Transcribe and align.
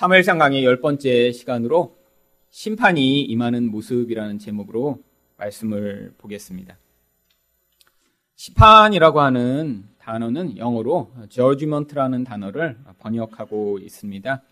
사무엘상 0.00 0.38
강의 0.38 0.64
열 0.64 0.80
번째 0.80 1.30
시간으로 1.30 1.98
심판이 2.48 3.20
임하는 3.20 3.70
모습이라는 3.70 4.38
제목으로 4.38 5.04
말씀을 5.36 6.14
보겠습니다. 6.16 6.78
심판이라고 8.34 9.20
하는 9.20 9.84
단어는 9.98 10.56
영어로 10.56 11.12
judgment라는 11.28 12.24
단어를 12.24 12.78
번역하고 12.98 13.78
있습니다. 13.78 14.42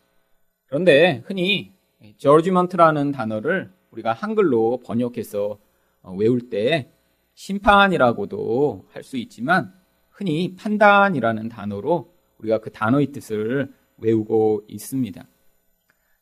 그런데 0.67 1.23
흔히 1.25 1.73
judgment라는 2.19 3.13
단어를 3.13 3.73
우리가 3.93 4.13
한글로 4.13 4.81
번역해서 4.85 5.59
외울 6.19 6.51
때 6.51 6.93
심판이라고도 7.33 8.85
할 8.91 9.03
수 9.03 9.17
있지만 9.17 9.73
흔히 10.11 10.57
판단이라는 10.57 11.49
단어로 11.49 12.13
우리가 12.37 12.59
그 12.59 12.71
단어의 12.71 13.13
뜻을 13.13 13.73
외우고 13.97 14.65
있습니다. 14.69 15.27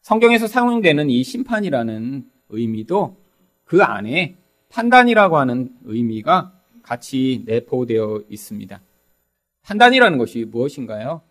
성경에서 0.07 0.46
사용되는 0.46 1.10
이 1.10 1.24
심판이라는 1.24 2.30
의미도 2.51 3.16
그 3.64 3.83
안에 3.83 4.37
판단이라고 4.69 5.37
하는 5.37 5.77
의미가 5.83 6.52
같이 6.84 7.42
내포되어 7.45 8.23
있습니다. 8.28 8.80
판단이라는 9.62 10.16
것이 10.16 10.45
무엇인가요? 10.45 11.23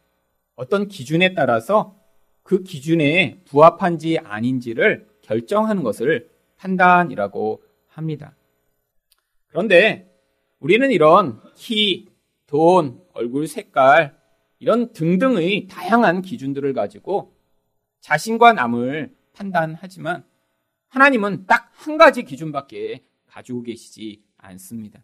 어떤 0.57 0.89
기준에 0.89 1.33
따라서 1.33 1.95
그 2.43 2.63
기준에 2.63 3.39
부합한지 3.45 4.19
아닌지를 4.19 5.07
결정하는 5.21 5.81
것을 5.81 6.29
판단이라고 6.57 7.63
합니다. 7.87 8.35
그런데 9.47 10.13
우리는 10.59 10.91
이런 10.91 11.39
키, 11.55 12.09
돈, 12.45 12.99
얼굴 13.13 13.47
색깔, 13.47 14.17
이런 14.59 14.91
등등의 14.91 15.67
다양한 15.67 16.21
기준들을 16.21 16.73
가지고 16.73 17.34
자신과 18.09 18.53
남을 18.53 19.15
판단하지만 19.33 20.23
하나님은 20.89 21.45
딱 21.47 21.65
한 21.75 21.97
가지 21.97 22.23
기준밖에 22.23 23.03
가지고 23.27 23.61
계시지 23.61 24.23
않습니다. 24.37 25.03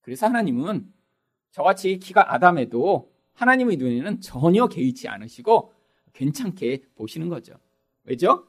그래서 0.00 0.26
하나님은 0.26 0.90
저같이 1.50 1.98
키가 1.98 2.32
아담해도 2.32 3.12
하나님의 3.34 3.76
눈에는 3.78 4.20
전혀 4.20 4.68
개의치 4.68 5.08
않으시고 5.08 5.74
괜찮게 6.12 6.84
보시는 6.94 7.28
거죠. 7.28 7.54
왜죠? 8.04 8.46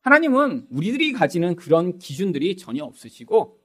하나님은 0.00 0.66
우리들이 0.70 1.12
가지는 1.12 1.54
그런 1.56 1.98
기준들이 1.98 2.56
전혀 2.56 2.84
없으시고 2.84 3.60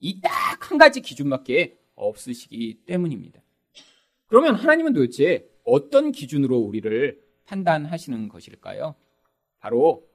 이 0.00 0.20
딱 0.20 0.70
한 0.70 0.78
가지 0.78 1.00
기준밖에 1.00 1.78
없으시기 1.94 2.80
때문입니다. 2.86 3.40
그러면 4.26 4.54
하나님은 4.54 4.94
도대체 4.94 5.48
어떤 5.64 6.10
기준으로 6.12 6.56
우리를 6.58 7.20
판단하시는 7.44 8.28
것일까요? 8.28 8.94
바로 9.58 10.06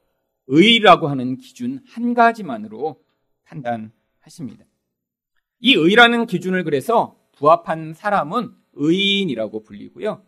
의라고 0.47 1.07
하는 1.07 1.37
기준 1.37 1.81
한 1.87 2.13
가지만으로 2.13 3.03
판단하십니다. 3.43 4.65
이 5.59 5.73
의라는 5.73 6.25
기준을 6.25 6.63
그래서 6.63 7.17
부합한 7.33 7.93
사람은 7.93 8.53
의인이라고 8.73 9.63
불리고요. 9.63 10.25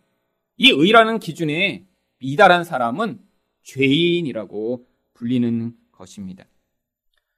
이 0.58 0.69
의라는 0.69 1.19
기준에 1.19 1.88
미달한 2.19 2.64
사람은 2.64 3.19
죄인이라고 3.64 4.88
불리는 5.14 5.75
것입니다. 5.91 6.45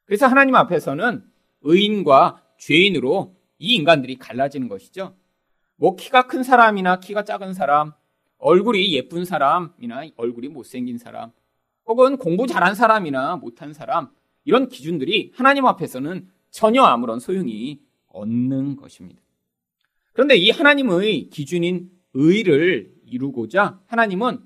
그래서 0.06 0.28
하나님 0.28 0.56
앞에서는 0.56 1.24
의인과 1.62 2.44
죄인으로 2.58 3.36
이 3.58 3.76
인간들이 3.76 4.18
갈라지는 4.18 4.68
것이죠. 4.68 5.16
뭐 5.78 5.96
키가 5.96 6.28
큰 6.28 6.44
사람이나 6.44 7.00
키가 7.00 7.24
작은 7.24 7.54
사람, 7.54 7.94
얼굴이 8.38 8.94
예쁜 8.94 9.26
사람이나 9.26 10.06
얼굴이 10.16 10.50
못생긴 10.50 10.98
사람, 10.98 11.32
혹은 11.86 12.18
공부 12.18 12.48
잘한 12.48 12.76
사람이나 12.76 13.38
못한 13.38 13.74
사람, 13.74 14.10
이런 14.44 14.70
기준들이 14.70 15.32
하나님 15.36 15.66
앞에서는 15.66 16.28
전혀 16.50 16.84
아무런 16.84 17.20
소용이 17.20 17.82
없는 18.08 18.76
것입니다. 18.76 19.22
그런데 20.14 20.36
이 20.38 20.50
하나님의 20.50 21.30
기준인 21.30 21.92
의를 22.14 22.94
이루고자 23.06 23.82
하나님은 23.88 24.40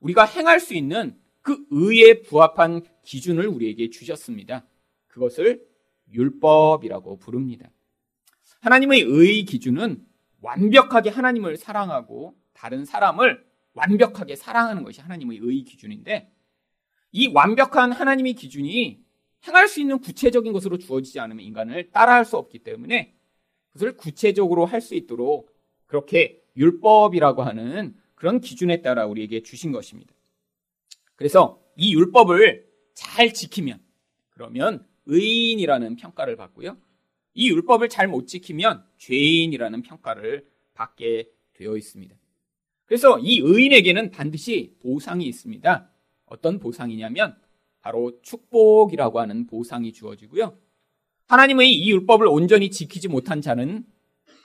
우리가 0.00 0.24
행할 0.24 0.58
수 0.58 0.74
있는 0.74 1.16
그 1.40 1.64
의에 1.70 2.22
부합한 2.22 2.82
기준을 3.04 3.46
우리에게 3.46 3.90
주셨습니다. 3.90 4.64
그것을 5.08 5.64
율법이라고 6.12 7.18
부릅니다. 7.18 7.70
하나님의 8.60 9.02
의 9.02 9.44
기준은 9.44 10.04
완벽하게 10.40 11.10
하나님을 11.10 11.56
사랑하고 11.56 12.34
다른 12.52 12.84
사람을 12.84 13.44
완벽하게 13.74 14.36
사랑하는 14.36 14.82
것이 14.82 15.00
하나님의 15.00 15.38
의 15.42 15.62
기준인데 15.62 16.30
이 17.12 17.28
완벽한 17.28 17.92
하나님의 17.92 18.34
기준이 18.34 19.00
행할 19.46 19.68
수 19.68 19.80
있는 19.80 19.98
구체적인 19.98 20.52
것으로 20.52 20.78
주어지지 20.78 21.20
않으면 21.20 21.44
인간을 21.44 21.90
따라할 21.90 22.24
수 22.24 22.36
없기 22.36 22.60
때문에 22.60 23.14
그것을 23.68 23.96
구체적으로 23.96 24.66
할 24.66 24.80
수 24.80 24.94
있도록 24.94 25.50
그렇게 25.86 26.42
율법이라고 26.56 27.42
하는 27.42 27.94
그런 28.14 28.40
기준에 28.40 28.82
따라 28.82 29.06
우리에게 29.06 29.42
주신 29.42 29.72
것입니다. 29.72 30.14
그래서 31.16 31.62
이 31.76 31.94
율법을 31.94 32.66
잘 32.94 33.32
지키면 33.32 33.80
그러면 34.30 34.86
의인이라는 35.06 35.96
평가를 35.96 36.36
받고요. 36.36 36.76
이 37.34 37.50
율법을 37.50 37.88
잘 37.88 38.08
못 38.08 38.26
지키면 38.26 38.84
죄인이라는 38.98 39.82
평가를 39.82 40.46
받게 40.74 41.30
되어 41.54 41.76
있습니다. 41.76 42.14
그래서 42.84 43.18
이 43.18 43.40
의인에게는 43.42 44.10
반드시 44.10 44.76
보상이 44.80 45.26
있습니다. 45.26 45.90
어떤 46.32 46.58
보상이냐면 46.58 47.36
바로 47.82 48.18
축복이라고 48.22 49.20
하는 49.20 49.46
보상이 49.46 49.92
주어지고요. 49.92 50.56
하나님의 51.28 51.70
이 51.72 51.90
율법을 51.90 52.26
온전히 52.26 52.70
지키지 52.70 53.08
못한 53.08 53.40
자는 53.40 53.84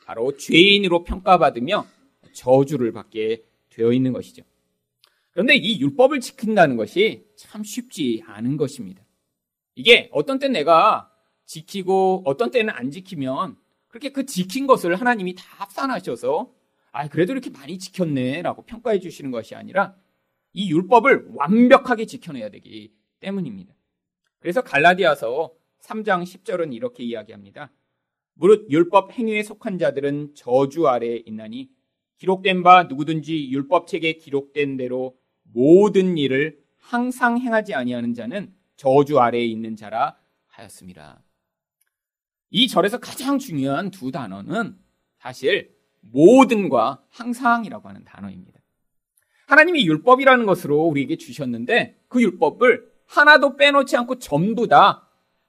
바로 0.06 0.36
죄인으로 0.36 1.04
평가받으며 1.04 1.86
저주를 2.34 2.92
받게 2.92 3.44
되어 3.70 3.94
있는 3.94 4.12
것이죠. 4.12 4.44
그런데 5.32 5.56
이 5.56 5.80
율법을 5.80 6.20
지킨다는 6.20 6.76
것이 6.78 7.26
참 7.38 7.64
쉽지 7.64 8.24
않은 8.26 8.58
것입니다. 8.58 9.04
이게 9.76 10.10
어떤 10.12 10.40
때 10.40 10.50
내가 10.50 11.12
지키고 11.46 12.24
어떤 12.26 12.52
때는 12.52 12.74
안 12.74 12.92
지키면 12.92 13.56
그렇게 13.88 14.12
그 14.12 14.26
지킨 14.26 14.68
것을 14.68 14.96
하나님이 14.96 15.36
다 15.36 15.44
합산하셔서 15.58 16.52
아 16.92 17.08
그래도 17.08 17.32
이렇게 17.34 17.50
많이 17.50 17.78
지켰네 17.78 18.42
라고 18.42 18.64
평가해 18.64 19.00
주시는 19.00 19.32
것이 19.32 19.56
아니라 19.56 19.96
이 20.58 20.72
율법을 20.72 21.28
완벽하게 21.36 22.08
지켜내야 22.08 22.50
되기 22.50 22.92
때문입니다. 23.20 23.76
그래서 24.40 24.64
갈라디아서 24.64 25.54
3장 25.84 26.24
10절은 26.24 26.74
이렇게 26.74 27.04
이야기합니다. 27.04 27.72
무릇 28.34 28.68
율법 28.72 29.12
행위에 29.12 29.44
속한 29.44 29.78
자들은 29.78 30.34
저주 30.34 30.88
아래에 30.88 31.22
있나니 31.28 31.70
기록된 32.18 32.64
바 32.64 32.86
누구든지 32.86 33.52
율법책에 33.52 34.14
기록된 34.14 34.78
대로 34.78 35.16
모든 35.44 36.18
일을 36.18 36.60
항상 36.80 37.38
행하지 37.38 37.76
아니하는 37.76 38.16
자는 38.16 38.52
저주 38.78 39.20
아래에 39.20 39.46
있는 39.46 39.76
자라 39.76 40.18
하였습니다. 40.48 41.22
이 42.50 42.68
절에서 42.68 42.98
가장 42.98 43.38
중요한 43.38 43.92
두 43.92 44.10
단어는 44.10 44.76
사실 45.20 45.78
모든과 46.02 47.04
항상이라고 47.10 47.90
하는 47.90 48.04
단어입니다. 48.04 48.57
하나님이 49.48 49.86
율법이라는 49.88 50.46
것으로 50.46 50.84
우리에게 50.84 51.18
주셨는데 51.18 52.00
그 52.08 52.22
율법을 52.22 52.90
하나도 53.08 53.56
빼놓지 53.58 53.98
않고 53.98 54.20
전부 54.20 54.68
다 54.68 55.08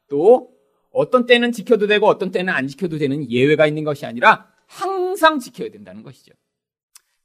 또 0.08 0.54
어떤 0.90 1.26
때는 1.26 1.52
지켜도 1.52 1.86
되고 1.86 2.06
어떤 2.06 2.30
때는 2.30 2.52
안 2.52 2.66
지켜도 2.66 2.96
되는 2.98 3.30
예외가 3.30 3.66
있는 3.66 3.84
것이 3.84 4.06
아니라 4.06 4.50
항상 4.66 5.38
지켜야 5.38 5.70
된다는 5.70 6.02
것이죠. 6.02 6.32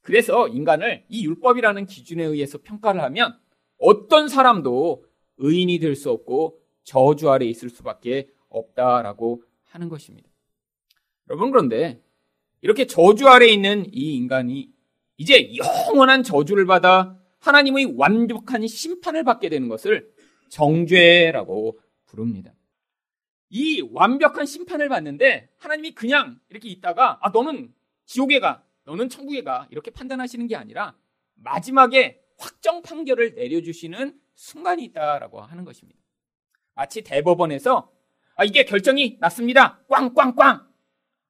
그래서 0.02 0.50
인간을 0.50 1.06
이 1.08 1.26
율법이라는 1.26 1.86
기준에 1.86 2.26
의해서 2.26 2.60
평가를 2.62 3.02
하면 3.02 3.38
어떤 3.78 4.28
사람도 4.28 5.06
의인이 5.38 5.80
될 5.80 5.96
수 5.96 6.12
없고 6.12 6.60
저주 6.84 7.30
아래 7.32 7.46
있을 7.46 7.70
수밖에 7.70 8.28
없다라고 8.50 9.44
하는 9.64 9.88
것입니다. 9.88 10.30
여러분 11.30 11.50
그런데 11.52 12.04
이렇게 12.62 12.86
저주 12.86 13.30
아래 13.30 13.48
있는 13.48 13.86
이 13.94 14.16
인간이 14.16 14.73
이제 15.18 15.56
영원한 15.56 16.24
저주를 16.24 16.66
받아 16.66 17.18
하나님의 17.40 17.94
완벽한 17.98 18.66
심판을 18.68 19.24
받게 19.24 19.50
되는 19.50 19.68
것을 19.68 20.12
정죄라고 20.50 21.80
부릅니다. 22.06 22.54
이 23.50 23.82
완벽한 23.92 24.46
심판을 24.46 24.90
받는데 24.90 25.50
하나님이 25.60 25.92
그냥 25.92 26.40
이렇게 26.50 26.70
있다가 26.70 27.20
아 27.22 27.30
너는 27.30 27.74
지옥에 28.06 28.40
가, 28.40 28.64
너는 28.86 29.10
천국에 29.10 29.44
가 29.44 29.68
이렇게 29.70 29.92
판단하시는 29.92 30.48
게 30.48 30.56
아니라 30.56 30.96
마지막에 31.36 32.22
확정 32.38 32.82
판결을 32.82 33.36
내려주시는 33.36 34.20
순간이 34.36 34.84
있다라고 34.86 35.42
하는 35.42 35.66
것입니다. 35.66 36.00
마치 36.74 37.04
대법원에서 37.04 37.92
아, 38.36 38.44
이게 38.44 38.66
결정이 38.66 39.18
났습니다. 39.20 39.80
꽝꽝꽝. 39.90 40.68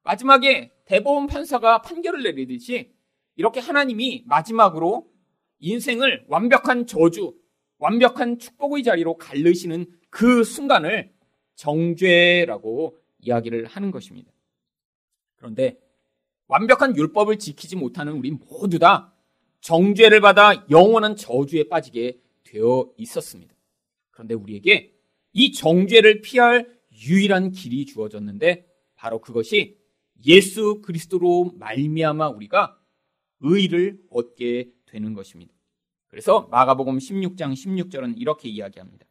마지막에 0.04 0.72
대법원 0.86 1.26
판사가 1.26 1.82
판결을 1.82 2.22
내리듯이 2.22 2.93
이렇게 3.36 3.60
하나님이 3.60 4.24
마지막으로 4.26 5.10
인생을 5.58 6.24
완벽한 6.28 6.86
저주, 6.86 7.34
완벽한 7.78 8.38
축복의 8.38 8.82
자리로 8.82 9.16
갈르시는 9.16 9.86
그 10.10 10.44
순간을 10.44 11.12
정죄라고 11.56 12.98
이야기를 13.18 13.66
하는 13.66 13.90
것입니다. 13.90 14.32
그런데 15.36 15.78
완벽한 16.46 16.96
율법을 16.96 17.38
지키지 17.38 17.76
못하는 17.76 18.12
우리 18.14 18.30
모두 18.30 18.78
다 18.78 19.14
정죄를 19.60 20.20
받아 20.20 20.66
영원한 20.70 21.16
저주에 21.16 21.68
빠지게 21.68 22.18
되어 22.44 22.90
있었습니다. 22.98 23.54
그런데 24.10 24.34
우리에게 24.34 24.92
이 25.32 25.52
정죄를 25.52 26.20
피할 26.20 26.68
유일한 26.92 27.50
길이 27.50 27.86
주어졌는데 27.86 28.66
바로 28.94 29.20
그것이 29.20 29.78
예수 30.26 30.80
그리스도로 30.82 31.52
말미암아 31.58 32.28
우리가 32.28 32.78
의를 33.44 34.00
얻게 34.10 34.70
되는 34.86 35.12
것입니다. 35.12 35.52
그래서 36.08 36.48
마가복음 36.50 36.98
16장 36.98 37.52
16절은 37.52 38.14
이렇게 38.16 38.48
이야기합니다. 38.48 39.06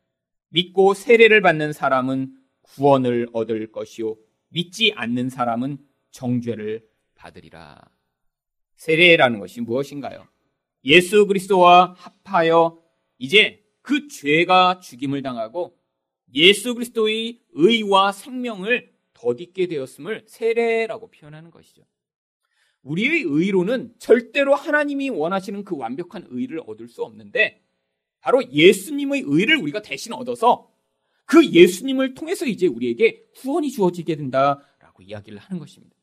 믿고 0.50 0.94
세례를 0.94 1.42
받는 1.42 1.72
사람은 1.72 2.36
구원을 2.64 3.30
얻을 3.34 3.72
것이요 3.72 4.18
믿지 4.50 4.92
않는 4.96 5.30
사람은 5.30 5.78
정죄를 6.12 6.88
받으리라. 7.16 7.80
세례라는 8.76 9.40
것이 9.40 9.62
무엇인가요? 9.62 10.28
예수 10.86 11.28
그리스도와 11.28 11.96
합하여 11.98 12.82
이제 13.18 13.64
그 13.82 14.08
죄가 14.08 14.80
죽임을 14.80 15.22
당하고 15.22 15.78
예수 16.34 16.74
그리스도의 16.74 17.42
의와 17.52 18.12
생명을 18.12 18.94
덧입게 19.14 19.68
되었음을 19.68 20.24
세례라고 20.28 21.12
표현하는 21.12 21.52
것이죠. 21.52 21.84
우리의 22.84 23.24
의로는 23.24 23.94
절대로 23.98 24.56
하나님이 24.56 25.10
원하시는 25.10 25.64
그 25.64 25.76
완벽한 25.78 26.28
의를 26.30 26.62
얻을 26.66 26.88
수 26.88 27.04
없는데 27.04 27.62
바로 28.20 28.44
예수님의 28.52 29.24
의를 29.26 29.58
우리가 29.58 29.82
대신 29.82 30.14
얻어서 30.14 30.70
그 31.26 31.46
예수님을 31.46 32.14
통해서 32.14 32.46
이제 32.46 32.68
우리에게 32.68 33.24
구원이 33.36 33.72
주어지게 33.72 34.16
된다라고 34.16 35.02
이야기를 35.02 35.40
하는 35.40 35.60
것입니다. 35.60 35.96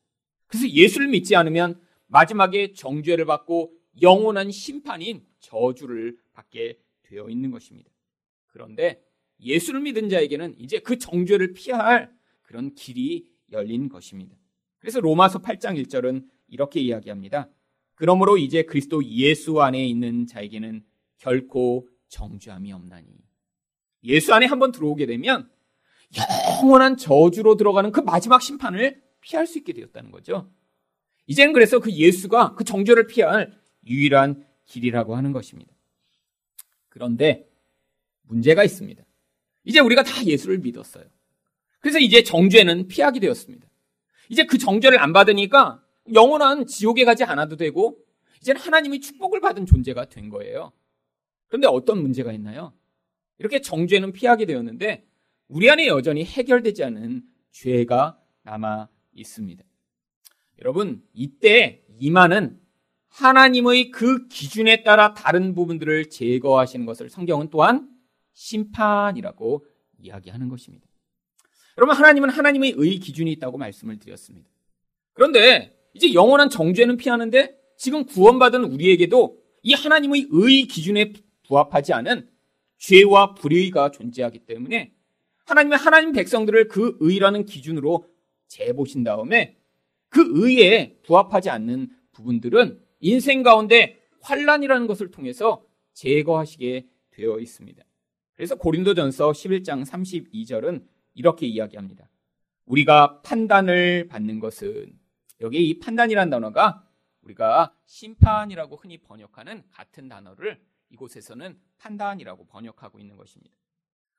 그래서 0.47 0.67
예수를 0.67 1.07
믿지 1.07 1.35
않으면 1.35 1.79
마지막에 2.07 2.73
정죄를 2.73 3.25
받고 3.25 3.73
영원한 4.01 4.51
심판인 4.51 5.25
저주를 5.39 6.17
받게 6.33 6.79
되어 7.03 7.29
있는 7.29 7.51
것입니다. 7.51 7.89
그런데 8.47 9.01
예수를 9.39 9.81
믿은 9.81 10.09
자에게는 10.09 10.55
이제 10.59 10.79
그 10.79 10.97
정죄를 10.97 11.53
피할 11.53 12.13
그런 12.41 12.73
길이 12.75 13.27
열린 13.51 13.89
것입니다. 13.89 14.35
그래서 14.79 14.99
로마서 14.99 15.39
8장 15.39 15.81
1절은 15.85 16.25
이렇게 16.51 16.79
이야기합니다. 16.81 17.49
그러므로 17.95 18.37
이제 18.37 18.63
그리스도 18.63 19.03
예수 19.05 19.61
안에 19.61 19.83
있는 19.83 20.27
자에게는 20.27 20.83
결코 21.17 21.87
정죄함이 22.09 22.71
없나니. 22.73 23.07
예수 24.03 24.33
안에 24.33 24.45
한번 24.45 24.71
들어오게 24.71 25.05
되면 25.07 25.49
영원한 26.61 26.97
저주로 26.97 27.55
들어가는 27.55 27.91
그 27.91 28.01
마지막 28.01 28.41
심판을 28.41 29.01
피할 29.21 29.47
수 29.47 29.57
있게 29.59 29.73
되었다는 29.73 30.11
거죠. 30.11 30.51
이제는 31.25 31.53
그래서 31.53 31.79
그 31.79 31.91
예수가 31.91 32.55
그 32.55 32.63
정죄를 32.63 33.07
피할 33.07 33.57
유일한 33.87 34.45
길이라고 34.65 35.15
하는 35.15 35.31
것입니다. 35.31 35.71
그런데 36.89 37.47
문제가 38.23 38.63
있습니다. 38.63 39.03
이제 39.63 39.79
우리가 39.79 40.03
다 40.03 40.25
예수를 40.25 40.57
믿었어요. 40.57 41.05
그래서 41.79 41.99
이제 41.99 42.23
정죄는 42.23 42.87
피하게 42.87 43.19
되었습니다. 43.19 43.67
이제 44.29 44.45
그 44.45 44.57
정죄를 44.57 44.99
안 44.99 45.13
받으니까 45.13 45.83
영원한 46.13 46.65
지옥에 46.65 47.05
가지 47.05 47.23
않아도 47.23 47.55
되고 47.55 47.97
이제는 48.41 48.59
하나님의 48.59 49.01
축복을 49.01 49.39
받은 49.39 49.65
존재가 49.65 50.05
된 50.05 50.29
거예요. 50.29 50.71
그런데 51.47 51.67
어떤 51.67 52.01
문제가 52.01 52.31
있나요? 52.31 52.73
이렇게 53.37 53.61
정죄는 53.61 54.11
피하게 54.13 54.45
되었는데 54.45 55.07
우리 55.47 55.69
안에 55.69 55.87
여전히 55.87 56.23
해결되지 56.23 56.83
않은 56.85 57.23
죄가 57.51 58.19
남아 58.43 58.87
있습니다. 59.13 59.63
여러분, 60.59 61.03
이때 61.13 61.83
이만은 61.99 62.59
하나님의 63.09 63.91
그 63.91 64.27
기준에 64.27 64.83
따라 64.83 65.13
다른 65.13 65.53
부분들을 65.53 66.09
제거하시는 66.09 66.85
것을 66.85 67.09
성경은 67.09 67.49
또한 67.49 67.89
심판이라고 68.33 69.65
이야기하는 69.97 70.47
것입니다. 70.49 70.87
여러분, 71.77 71.95
하나님은 71.95 72.29
하나님의 72.29 72.75
의 72.77 72.99
기준이 72.99 73.31
있다고 73.33 73.57
말씀을 73.57 73.99
드렸습니다. 73.99 74.49
그런데 75.13 75.77
이제 75.93 76.13
영원한 76.13 76.49
정죄는 76.49 76.97
피하는데 76.97 77.55
지금 77.77 78.05
구원받은 78.05 78.63
우리에게도 78.63 79.37
이 79.63 79.73
하나님의 79.73 80.27
의 80.31 80.63
기준에 80.63 81.13
부합하지 81.47 81.93
않은 81.93 82.29
죄와 82.77 83.35
불의가 83.35 83.91
존재하기 83.91 84.39
때문에 84.39 84.93
하나님의 85.45 85.77
하나님 85.77 86.11
백성들을 86.13 86.67
그 86.67 86.97
의라는 86.99 87.45
기준으로 87.45 88.05
재보신 88.47 89.03
다음에 89.03 89.57
그 90.09 90.23
의에 90.33 90.97
부합하지 91.03 91.49
않는 91.49 91.89
부분들은 92.11 92.79
인생 92.99 93.43
가운데 93.43 93.99
환란이라는 94.21 94.87
것을 94.87 95.11
통해서 95.11 95.63
제거하시게 95.93 96.87
되어 97.11 97.39
있습니다. 97.39 97.83
그래서 98.35 98.55
고린도전서 98.55 99.31
11장 99.31 99.85
32절은 99.85 100.83
이렇게 101.13 101.45
이야기합니다. 101.47 102.09
우리가 102.65 103.21
판단을 103.21 104.07
받는 104.07 104.39
것은 104.39 105.00
여기 105.41 105.67
이 105.67 105.79
판단이라는 105.79 106.29
단어가 106.29 106.87
우리가 107.23 107.75
심판이라고 107.85 108.77
흔히 108.77 108.99
번역하는 108.99 109.63
같은 109.71 110.07
단어를 110.07 110.61
이곳에서는 110.89 111.59
판단이라고 111.77 112.45
번역하고 112.47 112.99
있는 112.99 113.17
것입니다. 113.17 113.55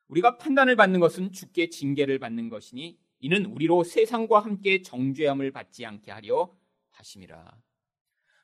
우리가 0.09 0.37
판단을 0.37 0.77
받는 0.77 1.01
것은 1.01 1.33
주께 1.33 1.69
징계를 1.69 2.19
받는 2.19 2.49
것이니 2.49 2.99
이는 3.21 3.47
우리로 3.47 3.85
세상과 3.85 4.41
함께 4.41 4.83
정죄함을 4.83 5.53
받지 5.53 5.87
않게 5.87 6.11
하려 6.11 6.53
하심이라. 6.91 7.57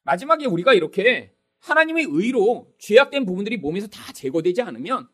마지막에 0.05 0.47
우리가 0.47 0.73
이렇게 0.73 1.35
하나님의 1.59 2.07
의로 2.09 2.73
죄악된 2.79 3.27
부분들이 3.27 3.57
몸에서 3.57 3.89
다 3.89 4.13
제거되지 4.13 4.63
않으면 4.63 5.09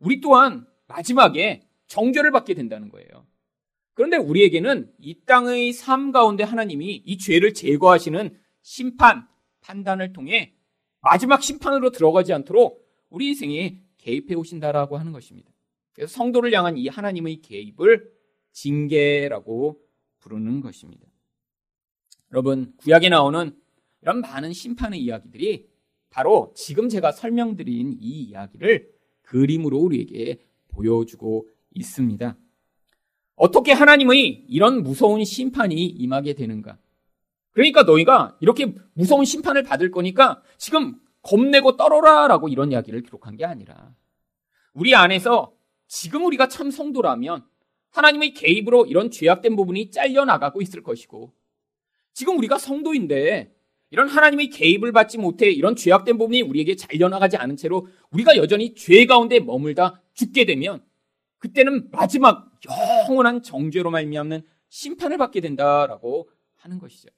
우리 0.00 0.20
또한 0.20 0.66
마지막에 0.88 1.66
정죄를 1.86 2.32
받게 2.32 2.54
된다는 2.54 2.88
거예요. 2.88 3.26
그런데 3.94 4.16
우리에게는 4.16 4.92
이 4.98 5.20
땅의 5.24 5.72
삶 5.72 6.12
가운데 6.12 6.42
하나님이 6.42 7.02
이 7.04 7.18
죄를 7.18 7.54
제거하시는 7.54 8.36
심판, 8.62 9.26
판단을 9.60 10.12
통해 10.12 10.54
마지막 11.00 11.42
심판으로 11.42 11.90
들어가지 11.90 12.32
않도록 12.32 12.84
우리 13.08 13.28
인생에 13.28 13.80
개입해 13.98 14.34
오신다라고 14.34 14.98
하는 14.98 15.12
것입니다. 15.12 15.50
그래서 15.92 16.12
성도를 16.12 16.52
향한 16.52 16.76
이 16.76 16.88
하나님의 16.88 17.40
개입을 17.42 18.10
징계라고 18.52 19.80
부르는 20.18 20.60
것입니다. 20.60 21.06
여러분, 22.32 22.74
구약에 22.78 23.08
나오는 23.08 23.56
이런 24.02 24.20
많은 24.20 24.52
심판의 24.52 25.00
이야기들이 25.00 25.68
바로 26.10 26.52
지금 26.56 26.88
제가 26.88 27.12
설명드린 27.12 27.98
이 28.00 28.22
이야기를 28.24 28.90
그림으로 29.22 29.78
우리에게 29.78 30.38
보여주고 30.68 31.48
있습니다. 31.74 32.36
어떻게 33.36 33.72
하나님의 33.72 34.44
이런 34.48 34.82
무서운 34.82 35.24
심판이 35.24 35.84
임하게 35.86 36.34
되는가? 36.34 36.78
그러니까 37.52 37.82
너희가 37.82 38.36
이렇게 38.40 38.74
무서운 38.94 39.24
심판을 39.24 39.62
받을 39.62 39.90
거니까 39.90 40.42
지금 40.58 40.96
겁내고 41.22 41.76
떨어라 41.76 42.28
라고 42.28 42.48
이런 42.48 42.72
이야기를 42.72 43.02
기록한 43.02 43.36
게 43.36 43.44
아니라 43.44 43.94
우리 44.72 44.94
안에서 44.94 45.52
지금 45.86 46.24
우리가 46.26 46.48
참 46.48 46.70
성도라면 46.70 47.44
하나님의 47.90 48.34
개입으로 48.34 48.86
이런 48.86 49.10
죄악된 49.10 49.56
부분이 49.56 49.90
잘려나가고 49.90 50.60
있을 50.62 50.82
것이고 50.82 51.32
지금 52.12 52.38
우리가 52.38 52.58
성도인데 52.58 53.54
이런 53.90 54.08
하나님의 54.08 54.50
개입을 54.50 54.90
받지 54.90 55.18
못해 55.18 55.48
이런 55.50 55.76
죄악된 55.76 56.18
부분이 56.18 56.42
우리에게 56.42 56.74
잘려나가지 56.74 57.36
않은 57.36 57.56
채로 57.56 57.86
우리가 58.10 58.36
여전히 58.36 58.74
죄 58.74 59.06
가운데 59.06 59.38
머물다 59.38 60.02
죽게 60.14 60.44
되면 60.44 60.82
그때는 61.44 61.90
마지막 61.90 62.50
영원한 63.06 63.42
정죄로 63.42 63.90
말미암는 63.90 64.44
심판을 64.70 65.18
받게 65.18 65.42
된다라고 65.42 66.30
하는 66.56 66.78
것이죠. 66.78 67.10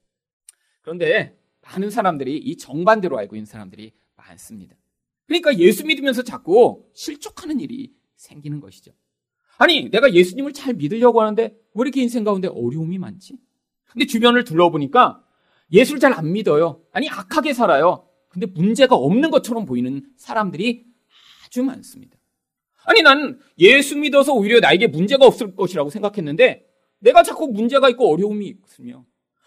그런데 0.83 1.39
많은 1.63 1.91
사람들이 1.91 2.37
이 2.37 2.57
정반대로 2.57 3.17
알고 3.19 3.37
있는 3.37 3.47
사람들이 3.47 3.93
많습니다. 4.17 4.75
그러니까 5.27 5.57
예수 5.59 5.87
믿으면서 5.87 6.23
자꾸 6.23 6.85
실족하는 6.93 7.61
일이 7.61 7.95
생기는 8.17 8.59
것이죠. 8.59 8.91
아니, 9.59 9.91
내가 9.91 10.13
예수님을 10.13 10.53
잘 10.53 10.75
믿으려고 10.75 11.21
하는데 11.21 11.43
왜 11.45 11.81
이렇게 11.81 12.03
인생 12.03 12.25
가운데 12.25 12.49
어려움이 12.49 12.99
많지? 12.99 13.39
근데 13.93 14.07
주변을 14.07 14.43
둘러보니까 14.43 15.25
예수를 15.71 16.01
잘 16.01 16.13
안 16.13 16.33
믿어요. 16.33 16.83
아니, 16.91 17.09
악하게 17.09 17.53
살아요. 17.53 18.09
근데 18.29 18.47
문제가 18.47 18.97
없는 18.97 19.31
것처럼 19.31 19.67
보이는 19.67 20.05
사람들이 20.17 20.85
아주 21.47 21.63
많습니다. 21.63 22.16
아니, 22.87 23.03
난 23.03 23.39
예수 23.59 23.99
믿어서 23.99 24.33
오히려 24.33 24.61
나에게 24.61 24.87
문제가 24.87 25.27
없을 25.27 25.55
것이라고 25.55 25.91
생각했는데 25.91 26.67
내가 27.01 27.23
자꾸 27.23 27.49
문제가 27.49 27.89
있고 27.91 28.11
어려움이 28.13 28.57
있으며 28.65 29.05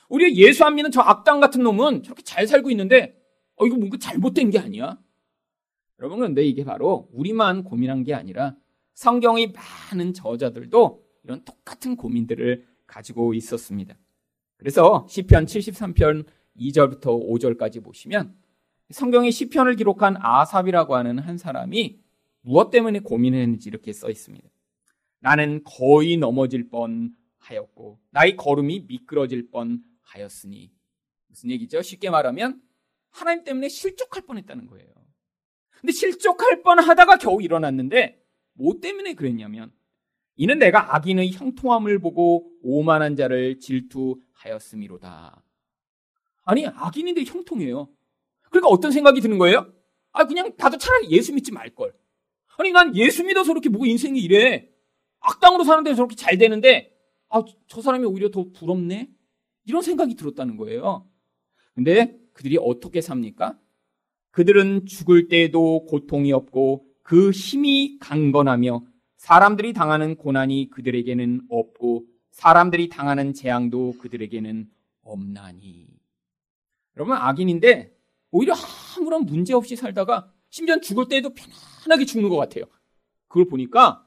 오히려 0.09 0.31
예수 0.33 0.63
안 0.65 0.75
믿는 0.75 0.91
저 0.91 1.01
악당 1.01 1.39
같은 1.39 1.63
놈은 1.63 2.03
저렇게 2.03 2.21
잘 2.23 2.47
살고 2.47 2.69
있는데 2.71 3.17
어, 3.55 3.65
이거 3.65 3.77
뭔가 3.77 3.97
잘못된 3.97 4.49
게 4.49 4.59
아니야? 4.59 4.99
여러분 5.99 6.19
그런데 6.19 6.43
이게 6.43 6.63
바로 6.63 7.09
우리만 7.11 7.63
고민한 7.63 8.03
게 8.03 8.13
아니라 8.13 8.55
성경의 8.93 9.53
많은 9.91 10.13
저자들도 10.13 11.03
이런 11.23 11.43
똑같은 11.45 11.95
고민들을 11.95 12.65
가지고 12.87 13.33
있었습니다. 13.33 13.95
그래서 14.57 15.05
시편 15.09 15.45
73편 15.45 16.25
2절부터 16.57 17.03
5절까지 17.03 17.83
보시면 17.83 18.35
성경의 18.89 19.31
시편을 19.31 19.75
기록한 19.75 20.17
아삽이라고 20.19 20.95
하는 20.95 21.19
한 21.19 21.37
사람이 21.37 21.99
무엇 22.41 22.69
때문에 22.69 22.99
고민했는지 22.99 23.69
이렇게 23.69 23.93
써 23.93 24.09
있습니다. 24.09 24.47
나는 25.19 25.63
거의 25.63 26.17
넘어질 26.17 26.69
뻔 26.69 27.13
하였고 27.39 27.99
나의 28.11 28.35
걸음이 28.35 28.85
미끄러질 28.87 29.49
뻔 29.51 29.83
하였으니 30.01 30.71
무슨 31.27 31.51
얘기죠? 31.51 31.81
쉽게 31.81 32.09
말하면 32.09 32.61
하나님 33.09 33.43
때문에 33.43 33.69
실족할 33.69 34.23
뻔 34.25 34.37
했다는 34.37 34.67
거예요. 34.67 34.89
근데 35.79 35.91
실족할 35.91 36.61
뻔 36.63 36.79
하다가 36.79 37.17
겨우 37.17 37.41
일어났는데 37.41 38.21
뭐 38.53 38.79
때문에 38.81 39.13
그랬냐면 39.13 39.71
이는 40.35 40.59
내가 40.59 40.95
악인의 40.95 41.31
형통함을 41.31 41.99
보고 41.99 42.49
오만한 42.61 43.15
자를 43.15 43.59
질투하였음이로다. 43.59 45.43
아니 46.43 46.65
악인인데 46.65 47.23
형통해요. 47.25 47.89
그러니까 48.49 48.69
어떤 48.69 48.91
생각이 48.91 49.21
드는 49.21 49.37
거예요? 49.37 49.71
아 50.11 50.25
그냥 50.25 50.53
나도 50.57 50.77
차라리 50.77 51.11
예수 51.11 51.33
믿지 51.33 51.51
말 51.51 51.69
걸. 51.75 51.93
아니 52.59 52.71
난 52.71 52.93
예수 52.95 53.23
믿어서 53.23 53.53
그렇게 53.53 53.69
뭐 53.69 53.85
인생이 53.85 54.19
이래. 54.19 54.69
악당으로 55.21 55.63
사는데 55.63 55.95
저렇게 55.95 56.15
잘 56.15 56.37
되는데 56.37 56.93
아 57.29 57.41
저 57.67 57.81
사람이 57.81 58.05
오히려 58.05 58.29
더 58.29 58.51
부럽네. 58.51 59.09
이런 59.65 59.81
생각이 59.81 60.15
들었다는 60.15 60.57
거예요. 60.57 61.07
근데 61.73 62.19
그들이 62.33 62.57
어떻게 62.59 62.99
삽니까? 63.01 63.57
그들은 64.31 64.85
죽을 64.85 65.27
때에도 65.29 65.85
고통이 65.85 66.33
없고 66.33 66.85
그 67.03 67.31
힘이 67.31 67.97
강건하며 67.99 68.83
사람들이 69.17 69.73
당하는 69.73 70.15
고난이 70.15 70.69
그들에게는 70.71 71.41
없고 71.49 72.05
사람들이 72.31 72.89
당하는 72.89 73.33
재앙도 73.33 73.95
그들에게는 73.99 74.69
없나니. 75.03 75.87
여러분 76.97 77.15
악인인데 77.15 77.95
오히려 78.31 78.53
아무런 78.97 79.25
문제 79.25 79.53
없이 79.53 79.75
살다가 79.75 80.33
심지어 80.49 80.79
죽을 80.79 81.07
때에도 81.07 81.33
편안하게 81.33 82.05
죽는 82.05 82.29
것 82.29 82.37
같아요. 82.37 82.65
그걸 83.27 83.45
보니까 83.47 84.05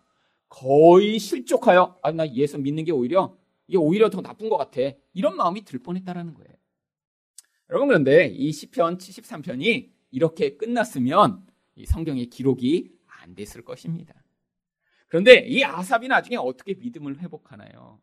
거의 0.49 1.19
실족하여 1.19 1.99
아 2.03 2.13
나 2.13 2.27
예수 2.35 2.59
믿는 2.59 2.85
게 2.85 2.93
오히려 2.93 3.37
이게 3.69 3.79
오히려 3.79 4.11
더 4.11 4.21
나쁜 4.21 4.49
것 4.49 4.57
같아. 4.57 4.81
이런 5.15 5.37
마음이 5.37 5.65
들 5.65 5.79
뻔했다라는 5.79 6.35
거예요. 6.35 6.53
여러분 7.71 7.89
그런데 7.89 8.27
이 8.27 8.53
시편 8.53 8.99
73편이 8.99 9.91
이렇게 10.11 10.57
끝났으면 10.57 11.47
이 11.77 11.87
성경의 11.87 12.27
기록이 12.27 12.91
안 13.07 13.35
됐을 13.35 13.65
것입니다. 13.65 14.15
그런데 15.09 15.47
이 15.47 15.63
아삽이 15.65 16.09
나중에 16.09 16.37
어떻게 16.37 16.75
믿음을 16.75 17.19
회복하나요? 17.21 18.01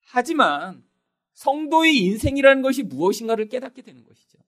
하지만 0.00 0.84
성도의 1.34 1.96
인생이라는 1.98 2.62
것이 2.62 2.82
무엇인가를 2.82 3.48
깨닫게 3.48 3.82
되는 3.82 4.04
것이죠. 4.04 4.38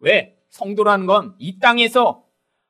왜? 0.00 0.38
성도라는 0.50 1.06
건 1.06 1.36
이 1.38 1.58
땅에서 1.58 2.27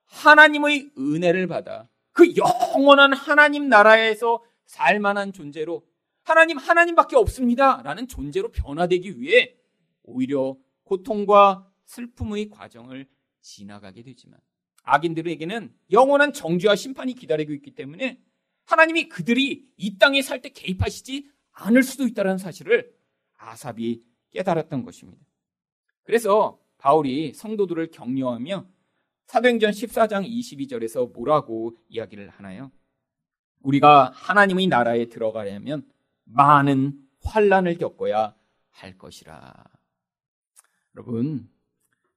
하나님의 0.08 0.90
은혜를 0.98 1.46
받아 1.46 1.88
그 2.12 2.34
영원한 2.36 3.12
하나님 3.12 3.68
나라에서 3.68 4.42
살 4.64 5.00
만한 5.00 5.32
존재로 5.32 5.86
하나님 6.24 6.58
하나님밖에 6.58 7.16
없습니다. 7.16 7.80
라는 7.82 8.06
존재로 8.06 8.50
변화되기 8.50 9.20
위해 9.20 9.54
오히려 10.02 10.56
고통과 10.82 11.70
슬픔의 11.86 12.50
과정을 12.50 13.06
지나가게 13.40 14.02
되지만 14.02 14.38
악인들에게는 14.82 15.72
영원한 15.92 16.32
정죄와 16.32 16.76
심판이 16.76 17.14
기다리고 17.14 17.52
있기 17.52 17.74
때문에 17.74 18.20
하나님이 18.66 19.08
그들이 19.08 19.66
이 19.76 19.98
땅에 19.98 20.20
살 20.20 20.42
때 20.42 20.50
개입하시지 20.50 21.30
않을 21.52 21.82
수도 21.82 22.06
있다는 22.06 22.36
사실을 22.38 22.92
아삽이 23.38 24.02
깨달았던 24.30 24.84
것입니다. 24.84 25.24
그래서 26.02 26.60
바울이 26.78 27.32
성도들을 27.32 27.90
격려하며 27.90 28.66
사도행전 29.28 29.70
14장 29.70 30.28
22절에서 30.28 31.12
뭐라고 31.12 31.76
이야기를 31.88 32.30
하나요? 32.30 32.72
우리가 33.60 34.10
하나님의 34.14 34.66
나라에 34.66 35.08
들어가려면 35.08 35.86
많은 36.24 36.98
환란을 37.22 37.78
겪어야 37.78 38.34
할 38.70 38.98
것이라. 38.98 39.52
여러분, 40.96 41.48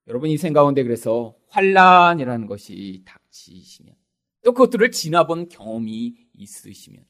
여러분 0.08 0.30
인생 0.30 0.54
가운데 0.54 0.84
그래서 0.84 1.36
환란이라는 1.50 2.48
것이 2.48 3.04
닥치시면 3.06 3.94
또 4.44 4.54
그것들을 4.54 4.90
지나본 4.92 5.50
경험이 5.50 6.16
있으시면 6.34 7.06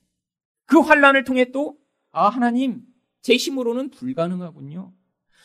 그 0.65 0.79
환란을 0.79 1.23
통해 1.23 1.51
또 1.51 1.81
아 2.11 2.27
하나님 2.27 2.81
제 3.21 3.35
힘으로는 3.35 3.89
불가능하군요. 3.91 4.93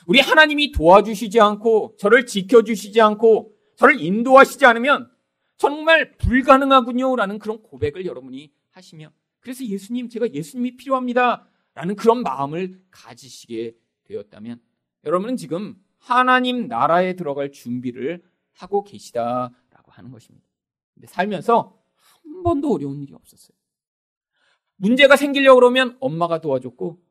우리 0.06 0.20
하나님이 0.20 0.72
도와주시지 0.72 1.40
않고 1.40 1.96
저를 1.98 2.26
지켜주시지 2.26 3.00
않고 3.00 3.55
저를 3.76 4.00
인도하시지 4.00 4.64
않으면 4.66 5.10
정말 5.56 6.16
불가능하군요라는 6.18 7.38
그런 7.38 7.62
고백을 7.62 8.04
여러분이 8.04 8.52
하시며 8.70 9.10
그래서 9.40 9.64
예수님 9.64 10.08
제가 10.08 10.32
예수님이 10.32 10.76
필요합니다 10.76 11.48
라는 11.74 11.94
그런 11.94 12.22
마음을 12.22 12.82
가지시게 12.90 13.76
되었다면 14.04 14.60
여러분은 15.04 15.36
지금 15.36 15.76
하나님 15.98 16.68
나라에 16.68 17.14
들어갈 17.14 17.52
준비를 17.52 18.22
하고 18.52 18.82
계시다라고 18.84 19.90
하는 19.92 20.10
것입니다. 20.10 20.46
근데 20.94 21.06
살면서 21.06 21.78
한 21.94 22.42
번도 22.42 22.72
어려운 22.72 23.02
일이 23.02 23.12
없었어요. 23.12 23.56
문제가 24.76 25.16
생기려고 25.16 25.60
그러면 25.60 25.96
엄마가 26.00 26.40
도와줬고 26.40 27.02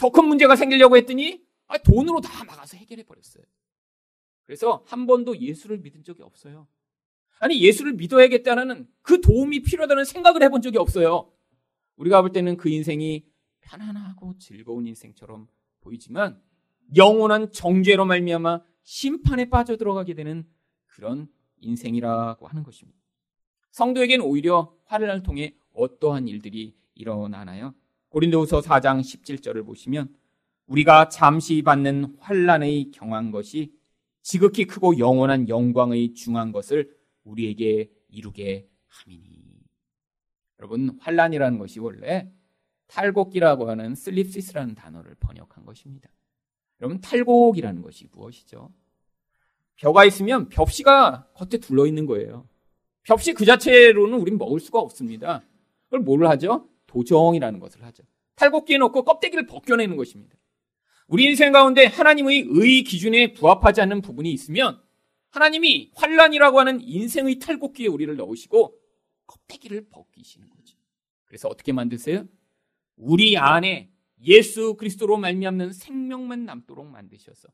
더 0.00 0.10
큰 0.10 0.26
문제가 0.26 0.56
생기려고 0.56 0.96
했더니 0.96 1.44
아, 1.66 1.78
돈으로 1.78 2.20
다 2.20 2.44
막아서 2.44 2.76
해결해 2.76 3.04
버렸어요. 3.04 3.44
그래서 4.46 4.82
한 4.86 5.06
번도 5.06 5.38
예수를 5.38 5.78
믿은 5.78 6.04
적이 6.04 6.22
없어요. 6.22 6.66
아니 7.40 7.60
예수를 7.60 7.94
믿어야겠다는 7.94 8.88
그 9.02 9.20
도움이 9.20 9.62
필요하다는 9.62 10.04
생각을 10.04 10.42
해본 10.42 10.62
적이 10.62 10.78
없어요. 10.78 11.30
우리가 11.96 12.22
볼 12.22 12.32
때는 12.32 12.56
그 12.56 12.68
인생이 12.68 13.24
편안하고 13.60 14.36
즐거운 14.38 14.86
인생처럼 14.86 15.48
보이지만 15.80 16.40
영원한 16.96 17.50
정죄로 17.50 18.04
말미암아 18.04 18.62
심판에 18.82 19.48
빠져 19.48 19.76
들어가게 19.76 20.14
되는 20.14 20.46
그런 20.86 21.28
인생이라고 21.60 22.46
하는 22.46 22.62
것입니다. 22.62 22.98
성도에게는 23.70 24.24
오히려 24.24 24.74
화를 24.84 25.22
통해 25.22 25.56
어떠한 25.72 26.28
일들이 26.28 26.76
일어나나요? 26.94 27.74
고린도후서 28.10 28.60
4장 28.60 29.00
17절을 29.00 29.66
보시면 29.66 30.14
우리가 30.66 31.08
잠시 31.08 31.62
받는 31.62 32.16
환란의 32.20 32.92
경한 32.92 33.32
것이 33.32 33.72
지극히 34.24 34.64
크고 34.64 34.98
영원한 34.98 35.50
영광의 35.50 36.14
중한 36.14 36.50
것을 36.50 36.90
우리에게 37.24 37.90
이루게 38.08 38.66
함이니. 38.88 39.44
여러분 40.58 40.96
환란이라는 40.98 41.58
것이 41.58 41.78
원래 41.78 42.32
탈곡기라고 42.86 43.68
하는 43.68 43.94
슬립시스라는 43.94 44.74
단어를 44.74 45.14
번역한 45.20 45.66
것입니다. 45.66 46.08
여러분 46.80 47.02
탈곡이라는 47.02 47.82
것이 47.82 48.08
무엇이죠? 48.12 48.72
벼가 49.76 50.06
있으면 50.06 50.48
벽시가 50.48 51.28
겉에 51.34 51.60
둘러 51.60 51.86
있는 51.86 52.06
거예요. 52.06 52.48
벽시 53.02 53.34
그 53.34 53.44
자체로는 53.44 54.18
우린 54.18 54.38
먹을 54.38 54.58
수가 54.58 54.78
없습니다. 54.80 55.44
그걸 55.84 56.00
뭘 56.00 56.26
하죠? 56.28 56.70
도정이라는 56.86 57.60
것을 57.60 57.84
하죠. 57.84 58.04
탈곡기에 58.36 58.78
넣고 58.78 59.04
껍데기를 59.04 59.46
벗겨내는 59.46 59.96
것입니다. 59.96 60.34
우리 61.14 61.26
인생 61.26 61.52
가운데 61.52 61.86
하나님의 61.86 62.48
의 62.48 62.82
기준에 62.82 63.34
부합하지 63.34 63.80
않는 63.82 64.02
부분이 64.02 64.32
있으면 64.32 64.82
하나님이 65.30 65.92
환란이라고 65.94 66.58
하는 66.58 66.80
인생의 66.80 67.38
탈곡기에 67.38 67.86
우리를 67.86 68.16
넣으시고 68.16 68.76
껍데기를 69.28 69.86
벗기시는 69.90 70.50
거죠. 70.50 70.76
그래서 71.26 71.46
어떻게 71.46 71.70
만드세요? 71.70 72.26
우리 72.96 73.36
안에 73.36 73.92
예수 74.24 74.74
그리스도로 74.74 75.16
말미암는 75.18 75.72
생명만 75.72 76.46
남도록 76.46 76.84
만드셔서 76.84 77.46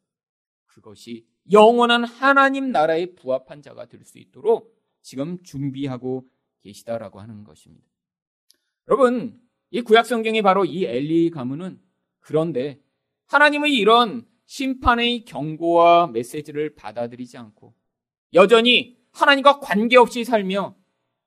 그것이 0.64 1.26
영원한 1.52 2.05
하나님 2.05 2.73
나라에 2.73 3.14
부합한 3.14 3.61
자가 3.61 3.85
될 3.85 4.05
수 4.05 4.19
있도록 4.19 4.75
지금 5.02 5.37
준비하고 5.43 6.26
계시다라고 6.62 7.21
하는 7.21 7.45
것입니다. 7.45 7.87
여러분, 8.88 9.38
이 9.69 9.83
구약 9.83 10.07
성경이 10.07 10.40
바로 10.40 10.64
이 10.64 10.87
엘리 10.87 11.29
가문은 11.29 11.79
그런데 12.21 12.81
하나님의 13.31 13.75
이런 13.75 14.27
심판의 14.47 15.25
경고와 15.25 16.09
메시지를 16.09 16.75
받아들이지 16.75 17.39
않고 17.39 17.75
여전히 18.35 18.97
하나님과 19.13 19.61
관계없이 19.61 20.25
살며 20.25 20.77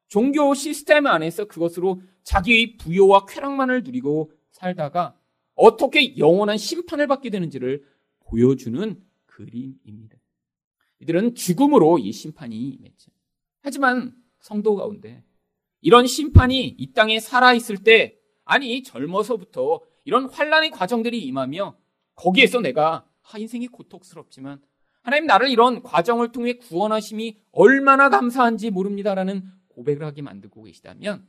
종교 0.07 0.53
시스템 0.53 1.07
안에서 1.07 1.45
그것으로 1.45 2.01
자기의 2.23 2.75
부여와 2.77 3.25
쾌락만을 3.25 3.83
누리고 3.83 4.31
살다가 4.51 5.17
어떻게 5.55 6.17
영원한 6.17 6.57
심판을 6.57 7.07
받게 7.07 7.29
되는지를 7.29 7.83
보여주는 8.19 9.01
그림입니다. 9.25 10.17
이들은 10.99 11.35
죽음으로 11.35 11.99
이 11.99 12.11
심판이 12.11 12.57
임했죠. 12.57 13.11
하지만 13.61 14.13
성도 14.39 14.75
가운데 14.75 15.23
이런 15.79 16.05
심판이 16.05 16.67
이 16.77 16.91
땅에 16.91 17.19
살아 17.19 17.53
있을 17.53 17.77
때, 17.77 18.17
아니, 18.43 18.83
젊어서부터 18.83 19.81
이런 20.05 20.25
환란의 20.25 20.71
과정들이 20.71 21.19
임하며 21.23 21.77
거기에서 22.15 22.59
내가 22.59 23.05
아, 23.31 23.37
인생이 23.37 23.67
고통스럽지만 23.67 24.61
하나님 25.01 25.25
나를 25.25 25.49
이런 25.49 25.81
과정을 25.81 26.31
통해 26.31 26.53
구원하심이 26.53 27.37
얼마나 27.51 28.09
감사한지 28.09 28.71
모릅니다라는 28.71 29.43
고백을 29.69 30.05
하게 30.05 30.21
만들고 30.21 30.63
계시다면 30.63 31.27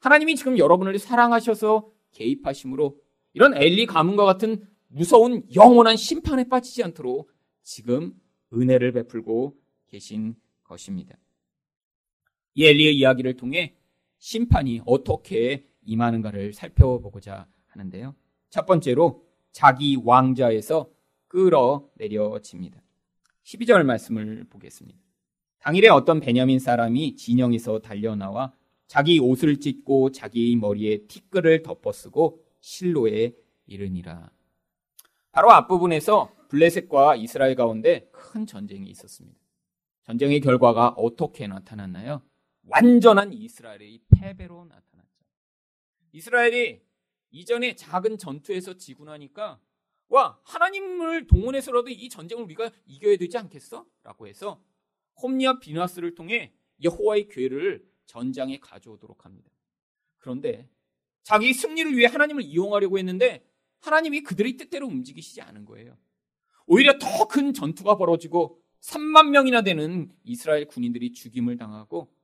하나님이 0.00 0.36
지금 0.36 0.58
여러분을 0.58 0.98
사랑하셔서 0.98 1.90
개입하심으로 2.12 2.96
이런 3.32 3.56
엘리 3.56 3.86
가문과 3.86 4.24
같은 4.24 4.66
무서운 4.88 5.42
영원한 5.54 5.96
심판에 5.96 6.48
빠지지 6.48 6.82
않도록 6.84 7.30
지금 7.62 8.14
은혜를 8.52 8.92
베풀고 8.92 9.56
계신 9.88 10.36
것입니다. 10.62 11.16
이 12.54 12.66
엘리의 12.66 12.96
이야기를 12.96 13.36
통해 13.36 13.76
심판이 14.18 14.80
어떻게 14.86 15.66
임하는가를 15.84 16.52
살펴보고자 16.52 17.46
하는데요. 17.66 18.14
첫 18.50 18.66
번째로 18.66 19.23
자기 19.54 19.96
왕자에서 20.02 20.90
끌어내려집니다. 21.28 22.82
12절 23.44 23.84
말씀을 23.84 24.44
보겠습니다. 24.50 24.98
당일에 25.60 25.88
어떤 25.88 26.18
베냐민 26.20 26.58
사람이 26.58 27.14
진영에서 27.14 27.78
달려나와 27.78 28.52
자기 28.88 29.20
옷을 29.20 29.60
찢고 29.60 30.10
자기 30.10 30.56
머리에 30.56 31.06
티끌을 31.06 31.62
덮어쓰고 31.62 32.42
실로에 32.60 33.32
이르니라. 33.66 34.30
바로 35.30 35.52
앞부분에서 35.52 36.32
블레셋과 36.48 37.16
이스라엘 37.16 37.54
가운데 37.54 38.08
큰 38.10 38.46
전쟁이 38.46 38.90
있었습니다. 38.90 39.38
전쟁의 40.02 40.40
결과가 40.40 40.88
어떻게 40.96 41.46
나타났나요? 41.46 42.22
완전한 42.66 43.32
이스라엘의 43.32 44.00
패배로 44.16 44.64
나타났죠. 44.64 45.24
이스라엘이 46.12 46.80
이전에 47.34 47.74
작은 47.74 48.16
전투에서 48.16 48.76
지고 48.76 49.04
나니까 49.04 49.60
와 50.08 50.38
하나님을 50.44 51.26
동원해서라도 51.26 51.88
이 51.90 52.08
전쟁을 52.08 52.44
우리가 52.44 52.70
이겨야 52.86 53.16
되지 53.16 53.36
않겠어? 53.38 53.84
라고 54.04 54.28
해서 54.28 54.62
홈리아 55.20 55.58
비나스를 55.58 56.14
통해 56.14 56.54
여호와의 56.82 57.28
괴를 57.28 57.84
전장에 58.06 58.60
가져오도록 58.60 59.24
합니다. 59.24 59.50
그런데 60.18 60.68
자기 61.24 61.52
승리를 61.52 61.96
위해 61.96 62.06
하나님을 62.06 62.42
이용하려고 62.42 62.98
했는데 62.98 63.44
하나님이 63.80 64.22
그들의 64.22 64.56
뜻대로 64.56 64.86
움직이시지 64.86 65.40
않은 65.40 65.64
거예요. 65.64 65.98
오히려 66.66 66.98
더 66.98 67.26
큰 67.26 67.52
전투가 67.52 67.96
벌어지고 67.96 68.60
3만 68.80 69.30
명이나 69.30 69.62
되는 69.62 70.08
이스라엘 70.22 70.66
군인들이 70.66 71.12
죽임을 71.12 71.56
당하고 71.56 72.14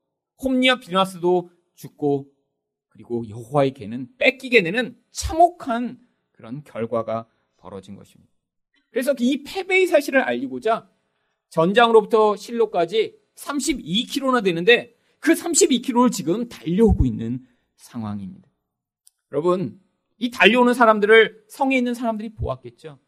홈리아 0.40 0.79
비나스도 0.79 1.50
죽고 1.75 2.33
그리고 3.00 3.26
여호와의 3.28 3.73
개는 3.73 4.09
뺏기게 4.19 4.62
되는 4.62 4.95
참혹한 5.11 5.99
그런 6.33 6.62
결과가 6.64 7.26
벌어진 7.57 7.97
것입니다. 7.97 8.30
그래서 8.90 9.14
이 9.19 9.42
패배의 9.42 9.87
사실을 9.87 10.21
알리고자 10.21 10.90
전장으로부터 11.49 12.37
실로까지 12.37 13.16
32km나 13.37 14.45
되는데 14.45 14.95
그 15.19 15.33
32km를 15.33 16.12
지금 16.12 16.49
달려오고 16.49 17.07
있는 17.07 17.47
상황입니다. 17.76 18.49
여러분, 19.33 19.80
이 20.19 20.30
달려오는 20.30 20.75
사람들을 20.75 21.45
성에 21.49 21.78
있는 21.78 21.95
사람들이 21.95 22.35
보았겠죠. 22.35 22.99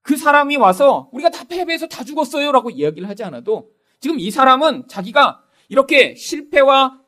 그 0.00 0.16
사람이 0.16 0.56
와서 0.56 1.10
우리가 1.12 1.30
다 1.30 1.44
패배해서 1.44 1.86
다 1.86 2.02
죽었어요 2.02 2.50
라고 2.50 2.70
이야기를 2.70 3.08
하지 3.08 3.24
않아도 3.24 3.72
지금 4.00 4.18
이 4.18 4.30
사람은 4.30 4.88
자기가 4.88 5.44
이렇게 5.68 6.14
실패와 6.14 7.01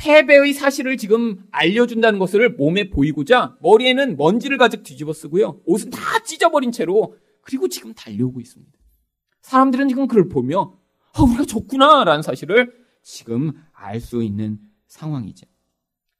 패배의 0.00 0.54
사실을 0.54 0.96
지금 0.96 1.44
알려준다는 1.50 2.18
것을 2.18 2.50
몸에 2.54 2.88
보이고자 2.88 3.58
머리에는 3.60 4.16
먼지를 4.16 4.56
가득 4.56 4.82
뒤집어 4.82 5.12
쓰고요. 5.12 5.60
옷은 5.66 5.90
다 5.90 6.00
찢어버린 6.24 6.72
채로 6.72 7.16
그리고 7.42 7.68
지금 7.68 7.92
달려오고 7.92 8.40
있습니다. 8.40 8.72
사람들은 9.42 9.88
지금 9.88 10.06
그걸 10.06 10.28
보며 10.28 10.78
아, 11.12 11.22
우리가 11.22 11.44
졌구나 11.44 12.04
라는 12.04 12.22
사실을 12.22 12.72
지금 13.02 13.52
알 13.72 14.00
수 14.00 14.22
있는 14.22 14.58
상황이죠. 14.86 15.46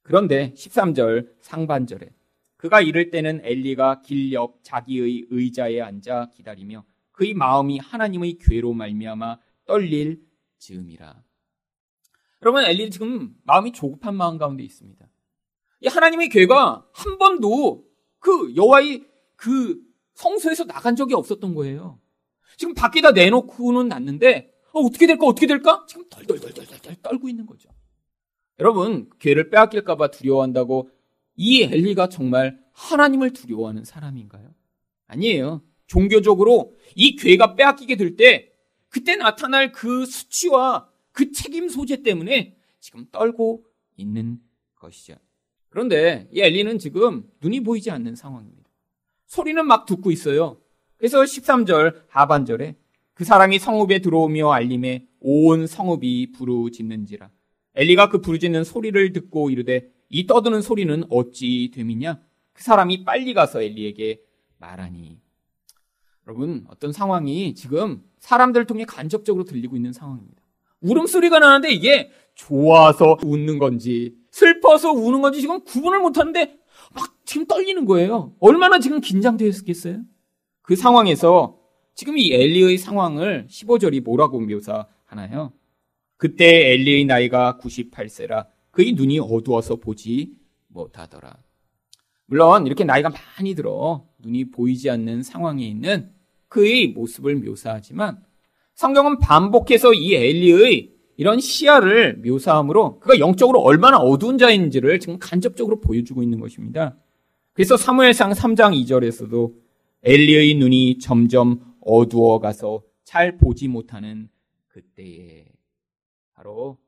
그런데 0.02 0.52
13절 0.54 1.30
상반절에 1.40 2.10
그가 2.56 2.80
이럴 2.82 3.10
때는 3.10 3.40
엘리가 3.42 4.02
길 4.02 4.32
옆 4.32 4.62
자기의 4.62 5.26
의자에 5.30 5.80
앉아 5.80 6.30
기다리며 6.34 6.84
그의 7.12 7.32
마음이 7.34 7.78
하나님의 7.78 8.38
괴로 8.38 8.72
말미암아 8.74 9.38
떨릴 9.64 10.20
즈음이라. 10.58 11.22
여러분 12.42 12.64
엘리는 12.64 12.90
지금 12.90 13.34
마음이 13.44 13.72
조급한 13.72 14.16
마음 14.16 14.38
가운데 14.38 14.62
있습니다. 14.62 15.06
이 15.82 15.88
하나님의 15.88 16.28
괴가 16.28 16.86
한 16.92 17.18
번도 17.18 17.84
그 18.18 18.54
여호와의 18.56 19.04
그 19.36 19.80
성소에서 20.14 20.64
나간 20.64 20.96
적이 20.96 21.14
없었던 21.14 21.54
거예요. 21.54 21.98
지금 22.56 22.74
밖에다 22.74 23.12
내놓고는 23.12 23.88
났는데 23.88 24.52
어, 24.72 24.82
떻게 24.90 25.06
될까 25.06 25.26
어떻게 25.26 25.46
될까 25.46 25.84
지금 25.88 26.04
덜덜덜덜덜 26.08 26.96
떨고 27.02 27.28
있는 27.28 27.46
거죠. 27.46 27.70
여러분 28.58 29.08
괴를 29.18 29.48
빼앗길까봐 29.50 30.10
두려워한다고 30.10 30.90
이 31.36 31.62
엘리가 31.62 32.08
정말 32.08 32.58
하나님을 32.72 33.32
두려워하는 33.32 33.84
사람인가요? 33.84 34.54
아니에요. 35.06 35.62
종교적으로 35.86 36.74
이 36.94 37.16
괴가 37.16 37.54
빼앗기게 37.56 37.96
될 37.96 38.16
때 38.16 38.50
그때 38.88 39.16
나타날 39.16 39.72
그 39.72 40.04
수치와 40.04 40.89
그 41.12 41.32
책임 41.32 41.68
소재 41.68 42.02
때문에 42.02 42.56
지금 42.78 43.06
떨고 43.10 43.64
있는 43.96 44.40
것이죠. 44.76 45.14
그런데 45.68 46.28
이 46.32 46.40
엘리는 46.40 46.78
지금 46.78 47.28
눈이 47.40 47.60
보이지 47.60 47.90
않는 47.90 48.16
상황입니다. 48.16 48.68
소리는 49.26 49.64
막 49.66 49.86
듣고 49.86 50.10
있어요. 50.10 50.60
그래서 50.96 51.22
13절 51.22 52.02
하반절에 52.08 52.76
그 53.14 53.24
사람이 53.24 53.58
성읍에 53.58 54.00
들어오며 54.00 54.50
알림에 54.50 55.06
온 55.20 55.66
성읍이 55.66 56.32
부르짖는지라. 56.32 57.30
엘리가 57.74 58.08
그 58.08 58.20
부르짖는 58.20 58.64
소리를 58.64 59.12
듣고 59.12 59.50
이르되 59.50 59.90
이 60.08 60.26
떠드는 60.26 60.60
소리는 60.62 61.04
어찌 61.08 61.70
됨이냐? 61.72 62.20
그 62.52 62.62
사람이 62.62 63.04
빨리 63.04 63.32
가서 63.32 63.62
엘리에게 63.62 64.22
말하니. 64.58 65.20
여러분, 66.26 66.64
어떤 66.68 66.92
상황이 66.92 67.54
지금 67.54 68.02
사람들을 68.18 68.66
통해 68.66 68.84
간접적으로 68.84 69.44
들리고 69.44 69.76
있는 69.76 69.92
상황입니다. 69.92 70.39
울음소리가 70.80 71.38
나는데 71.38 71.72
이게 71.72 72.10
좋아서 72.34 73.18
웃는 73.22 73.58
건지 73.58 74.14
슬퍼서 74.30 74.92
우는 74.92 75.20
건지 75.20 75.40
지금 75.40 75.62
구분을 75.64 76.00
못하는데 76.00 76.58
막 76.94 77.16
지금 77.24 77.46
떨리는 77.46 77.84
거예요. 77.84 78.34
얼마나 78.40 78.78
지금 78.78 79.00
긴장되었겠어요? 79.00 80.00
그 80.62 80.76
상황에서 80.76 81.58
지금 81.94 82.16
이 82.16 82.32
엘리의 82.32 82.78
상황을 82.78 83.46
15절이 83.50 84.02
뭐라고 84.02 84.40
묘사하나요? 84.40 85.52
그때 86.16 86.72
엘리의 86.72 87.04
나이가 87.04 87.58
98세라 87.60 88.46
그의 88.70 88.92
눈이 88.92 89.18
어두워서 89.18 89.76
보지 89.76 90.34
못하더라. 90.68 91.36
물론 92.26 92.66
이렇게 92.66 92.84
나이가 92.84 93.10
많이 93.10 93.54
들어 93.54 94.06
눈이 94.18 94.50
보이지 94.52 94.88
않는 94.90 95.22
상황에 95.22 95.66
있는 95.66 96.12
그의 96.48 96.88
모습을 96.88 97.36
묘사하지만 97.36 98.22
성경은 98.80 99.18
반복해서 99.18 99.92
이 99.92 100.14
엘리의 100.14 100.90
이런 101.18 101.38
시야를 101.38 102.22
묘사함으로 102.24 102.98
그가 103.00 103.18
영적으로 103.18 103.60
얼마나 103.60 103.98
어두운 103.98 104.38
자인지를 104.38 105.00
지금 105.00 105.18
간접적으로 105.18 105.80
보여주고 105.80 106.22
있는 106.22 106.40
것입니다. 106.40 106.96
그래서 107.52 107.76
사무엘상 107.76 108.32
3장 108.32 108.72
2절에서도 108.82 109.54
엘리의 110.02 110.54
눈이 110.54 110.98
점점 110.98 111.60
어두워 111.82 112.40
가서 112.40 112.82
잘 113.04 113.36
보지 113.36 113.68
못하는 113.68 114.30
그때에 114.68 115.44
바로 116.32 116.78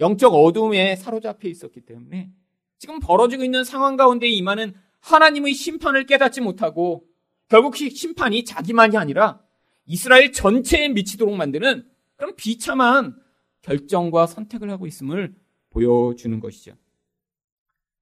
영적 0.00 0.34
어둠에 0.34 0.96
사로잡혀 0.96 1.46
있었기 1.46 1.82
때문에 1.82 2.28
지금 2.80 2.98
벌어지고 2.98 3.44
있는 3.44 3.62
상황 3.62 3.94
가운데 3.94 4.26
임하는 4.26 4.74
하나님의 4.98 5.54
심판을 5.54 6.06
깨닫지 6.06 6.40
못하고 6.40 7.04
결국 7.48 7.76
심판이 7.76 8.44
자기만이 8.44 8.96
아니라 8.96 9.45
이스라엘 9.86 10.32
전체에 10.32 10.88
미치도록 10.88 11.34
만드는 11.34 11.88
그런 12.16 12.36
비참한 12.36 13.16
결정과 13.62 14.26
선택을 14.26 14.70
하고 14.70 14.86
있음을 14.86 15.34
보여주는 15.70 16.38
것이죠. 16.40 16.74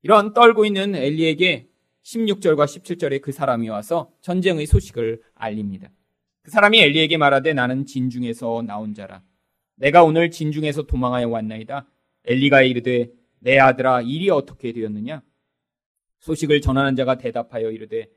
이런 0.02 0.34
떨고 0.34 0.64
있는 0.64 0.94
엘리에게 0.94 1.68
16절과 2.02 2.66
17절에 2.66 3.22
그 3.22 3.32
사람이 3.32 3.68
와서 3.68 4.12
전쟁의 4.20 4.66
소식을 4.66 5.22
알립니다. 5.34 5.90
그 6.42 6.50
사람이 6.50 6.78
엘리에게 6.78 7.16
말하되 7.16 7.54
나는 7.54 7.86
진중에서 7.86 8.62
나온 8.66 8.92
자라. 8.92 9.22
내가 9.76 10.04
오늘 10.04 10.30
진중에서 10.30 10.82
도망하여 10.82 11.28
왔나이다. 11.28 11.88
엘리가 12.26 12.62
이르되 12.62 13.10
내 13.38 13.58
아들아 13.58 14.02
일이 14.02 14.30
어떻게 14.30 14.72
되었느냐? 14.72 15.22
소식을 16.20 16.60
전하는 16.60 16.96
자가 16.96 17.18
대답하여 17.18 17.70
이르되 17.70 18.08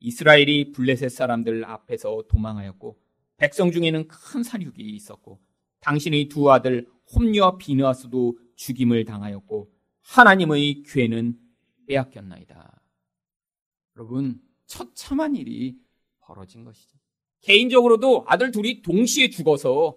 이스라엘이 0.00 0.72
블레셋 0.72 1.10
사람들 1.10 1.64
앞에서 1.64 2.24
도망하였고 2.28 2.96
백성 3.36 3.70
중에는 3.70 4.08
큰 4.08 4.42
사륙이 4.42 4.78
있었고 4.78 5.40
당신의 5.80 6.28
두 6.28 6.50
아들 6.50 6.86
홈리와 7.14 7.58
비느하스도 7.58 8.38
죽임을 8.56 9.04
당하였고 9.04 9.70
하나님의 10.02 10.82
괴는 10.84 11.38
빼앗겼나이다. 11.86 12.80
여러분 13.96 14.40
처참한 14.66 15.36
일이 15.36 15.78
벌어진 16.20 16.64
것이죠. 16.64 16.98
개인적으로도 17.42 18.24
아들 18.26 18.50
둘이 18.50 18.82
동시에 18.82 19.30
죽어서 19.30 19.96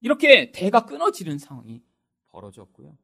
이렇게 0.00 0.52
대가 0.52 0.84
끊어지는 0.84 1.38
상황이 1.38 1.82
벌어졌고요. 2.28 2.96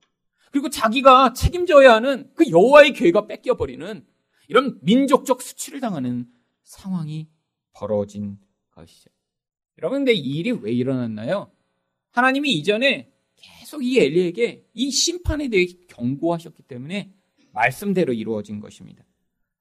그리고 0.51 0.68
자기가 0.68 1.33
책임져야 1.33 1.94
하는 1.94 2.31
그 2.35 2.51
여호와의 2.51 2.92
계가 2.92 3.27
뺏겨버리는 3.27 4.07
이런 4.48 4.79
민족적 4.83 5.40
수치를 5.40 5.81
당하는 5.81 6.31
상황이 6.62 7.31
벌어진 7.72 8.38
것이죠. 8.72 9.11
여러분, 9.78 10.00
근데 10.00 10.12
이 10.12 10.38
일이 10.38 10.50
왜 10.52 10.72
일어났나요? 10.72 11.50
하나님이 12.12 12.52
이전에 12.52 13.11
계속 13.37 13.85
이 13.85 13.98
엘리에게 13.98 14.66
이 14.74 14.90
심판에 14.90 15.48
대해 15.48 15.66
경고하셨기 15.88 16.62
때문에 16.64 17.12
말씀대로 17.52 18.12
이루어진 18.12 18.61
것입니다. 18.61 19.04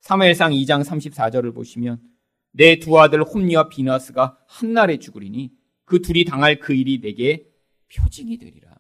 사무엘상 0.01 0.51
2장 0.51 0.83
34절을 0.83 1.53
보시면 1.53 2.01
내 2.51 2.77
두 2.77 2.99
아들 2.99 3.23
홈리와 3.23 3.69
비나스가 3.69 4.37
한날에 4.47 4.97
죽으리니 4.99 5.51
그 5.85 6.01
둘이 6.01 6.25
당할 6.25 6.59
그 6.59 6.73
일이 6.73 6.99
내게 6.99 7.47
표징이 7.95 8.37
되리라. 8.37 8.75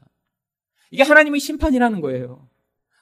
이게 0.91 1.03
하나님의 1.03 1.39
심판이라는 1.39 2.01
거예요. 2.01 2.49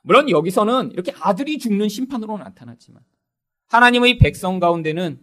물론 0.03 0.29
여기서는 0.29 0.91
이렇게 0.91 1.11
아들이 1.19 1.57
죽는 1.57 1.89
심판으로 1.89 2.37
나타났지만 2.37 3.03
하나님의 3.67 4.17
백성 4.19 4.59
가운데는 4.59 5.21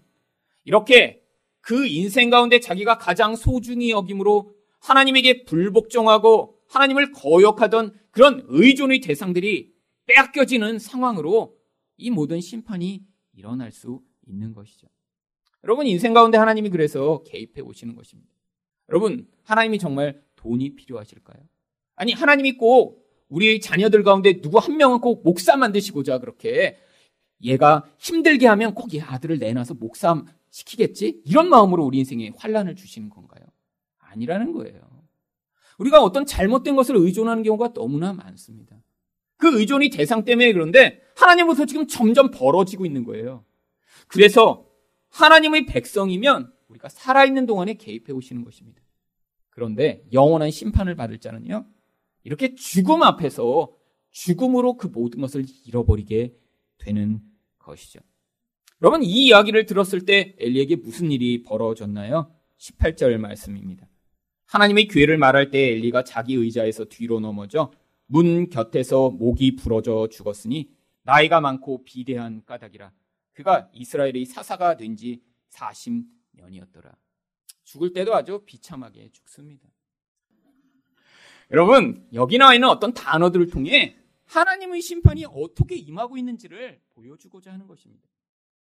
이렇게 0.64 1.22
그 1.66 1.84
인생 1.84 2.30
가운데 2.30 2.60
자기가 2.60 2.96
가장 2.96 3.34
소중히 3.34 3.90
여김으로 3.90 4.54
하나님에게 4.78 5.42
불복종하고 5.42 6.60
하나님을 6.68 7.10
거역하던 7.10 7.92
그런 8.12 8.44
의존의 8.46 9.00
대상들이 9.00 9.72
빼앗겨지는 10.06 10.78
상황으로 10.78 11.56
이 11.96 12.10
모든 12.10 12.40
심판이 12.40 13.02
일어날 13.32 13.72
수 13.72 14.00
있는 14.28 14.52
것이죠. 14.54 14.86
여러분 15.64 15.88
인생 15.88 16.14
가운데 16.14 16.38
하나님이 16.38 16.70
그래서 16.70 17.24
개입해 17.24 17.62
오시는 17.62 17.96
것입니다. 17.96 18.30
여러분 18.88 19.26
하나님이 19.42 19.80
정말 19.80 20.22
돈이 20.36 20.76
필요하실까요? 20.76 21.42
아니 21.96 22.12
하나님이 22.12 22.58
꼭 22.58 23.04
우리 23.28 23.58
자녀들 23.58 24.04
가운데 24.04 24.40
누구 24.40 24.58
한 24.58 24.76
명은 24.76 25.00
꼭 25.00 25.24
목사 25.24 25.56
만드시고자 25.56 26.18
그렇게 26.20 26.78
얘가 27.42 27.84
힘들게 27.98 28.46
하면 28.46 28.72
꼭 28.72 28.94
얘 28.94 29.00
아들을 29.00 29.40
내놔서 29.40 29.74
목사 29.74 30.24
시키겠지? 30.56 31.20
이런 31.26 31.50
마음으로 31.50 31.84
우리 31.84 31.98
인생에 31.98 32.32
환란을 32.36 32.76
주시는 32.76 33.10
건가요? 33.10 33.44
아니라는 33.98 34.52
거예요. 34.52 34.80
우리가 35.78 36.02
어떤 36.02 36.24
잘못된 36.24 36.76
것을 36.76 36.96
의존하는 36.96 37.42
경우가 37.42 37.74
너무나 37.74 38.14
많습니다. 38.14 38.82
그 39.36 39.60
의존이 39.60 39.90
대상 39.90 40.24
때문에 40.24 40.54
그런데 40.54 41.02
하나님으로서 41.14 41.66
지금 41.66 41.86
점점 41.86 42.30
벌어지고 42.30 42.86
있는 42.86 43.04
거예요. 43.04 43.44
그래서 44.08 44.66
하나님의 45.10 45.66
백성이면 45.66 46.50
우리가 46.68 46.88
살아있는 46.88 47.44
동안에 47.44 47.74
개입해 47.74 48.12
오시는 48.12 48.42
것입니다. 48.42 48.80
그런데 49.50 50.06
영원한 50.14 50.50
심판을 50.50 50.94
받을 50.94 51.18
자는요, 51.18 51.66
이렇게 52.24 52.54
죽음 52.54 53.02
앞에서 53.02 53.76
죽음으로 54.10 54.78
그 54.78 54.86
모든 54.86 55.20
것을 55.20 55.44
잃어버리게 55.66 56.34
되는 56.78 57.20
것이죠. 57.58 58.00
여러분, 58.82 59.02
이 59.02 59.26
이야기를 59.26 59.64
들었을 59.66 60.04
때 60.04 60.34
엘리에게 60.38 60.76
무슨 60.76 61.10
일이 61.10 61.42
벌어졌나요? 61.42 62.30
18절 62.58 63.16
말씀입니다. 63.16 63.88
하나님의 64.46 64.88
기회를 64.88 65.16
말할 65.18 65.50
때 65.50 65.72
엘리가 65.72 66.04
자기 66.04 66.34
의자에서 66.34 66.84
뒤로 66.84 67.18
넘어져 67.20 67.72
문 68.06 68.50
곁에서 68.50 69.10
목이 69.10 69.56
부러져 69.56 70.08
죽었으니 70.10 70.70
나이가 71.02 71.40
많고 71.40 71.84
비대한 71.84 72.44
까닭이라. 72.44 72.92
그가 73.32 73.68
이스라엘의 73.72 74.26
사사가 74.26 74.76
된 74.76 74.96
지 74.96 75.22
40년이었더라. 75.50 76.94
죽을 77.64 77.92
때도 77.92 78.14
아주 78.14 78.42
비참하게 78.44 79.08
죽습니다. 79.12 79.68
여러분, 81.50 82.06
여기 82.12 82.38
나와 82.38 82.54
있는 82.54 82.68
어떤 82.68 82.92
단어들을 82.92 83.48
통해 83.48 83.96
하나님의 84.26 84.82
심판이 84.82 85.24
어떻게 85.26 85.76
임하고 85.76 86.16
있는지를 86.18 86.80
보여주고자 86.94 87.52
하는 87.52 87.66
것입니다. 87.66 88.08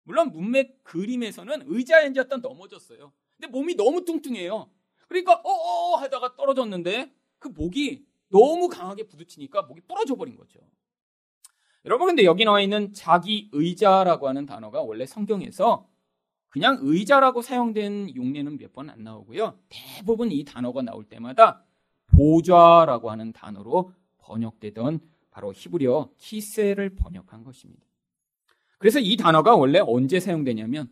물론 0.08 0.32
문맥 0.32 0.84
그림에서는 0.84 1.64
의자에 1.66 2.06
앉았다 2.06 2.38
넘어졌어요. 2.38 3.12
근데 3.36 3.46
몸이 3.52 3.74
너무 3.74 4.06
뚱뚱해요. 4.06 4.70
그러니까 5.06 5.34
어어 5.44 5.96
하다가 5.96 6.34
떨어졌는데 6.34 7.12
그 7.38 7.48
목이 7.48 8.06
너무 8.30 8.68
강하게 8.70 9.06
부딪히니까 9.06 9.62
목이 9.64 9.82
부러져 9.82 10.14
버린 10.14 10.34
거죠. 10.34 10.60
여러분 11.84 12.06
근데 12.06 12.24
여기 12.24 12.46
나와 12.46 12.62
있는 12.62 12.94
자기 12.94 13.50
의자라고 13.52 14.28
하는 14.28 14.46
단어가 14.46 14.80
원래 14.80 15.04
성경에서 15.04 15.86
그냥 16.48 16.78
의자라고 16.80 17.42
사용된 17.42 18.16
용례는 18.16 18.56
몇 18.56 18.72
번 18.72 18.88
안 18.88 19.04
나오고요. 19.04 19.58
대부분 19.68 20.32
이 20.32 20.42
단어가 20.42 20.80
나올 20.80 21.04
때마다 21.04 21.66
보좌라고 22.06 23.10
하는 23.10 23.34
단어로 23.34 23.92
번역되던 24.18 25.00
바로 25.30 25.52
히브리어 25.52 26.12
키세를 26.16 26.96
번역한 26.96 27.44
것입니다. 27.44 27.87
그래서 28.78 29.00
이 29.00 29.16
단어가 29.16 29.54
원래 29.56 29.80
언제 29.80 30.20
사용되냐면 30.20 30.88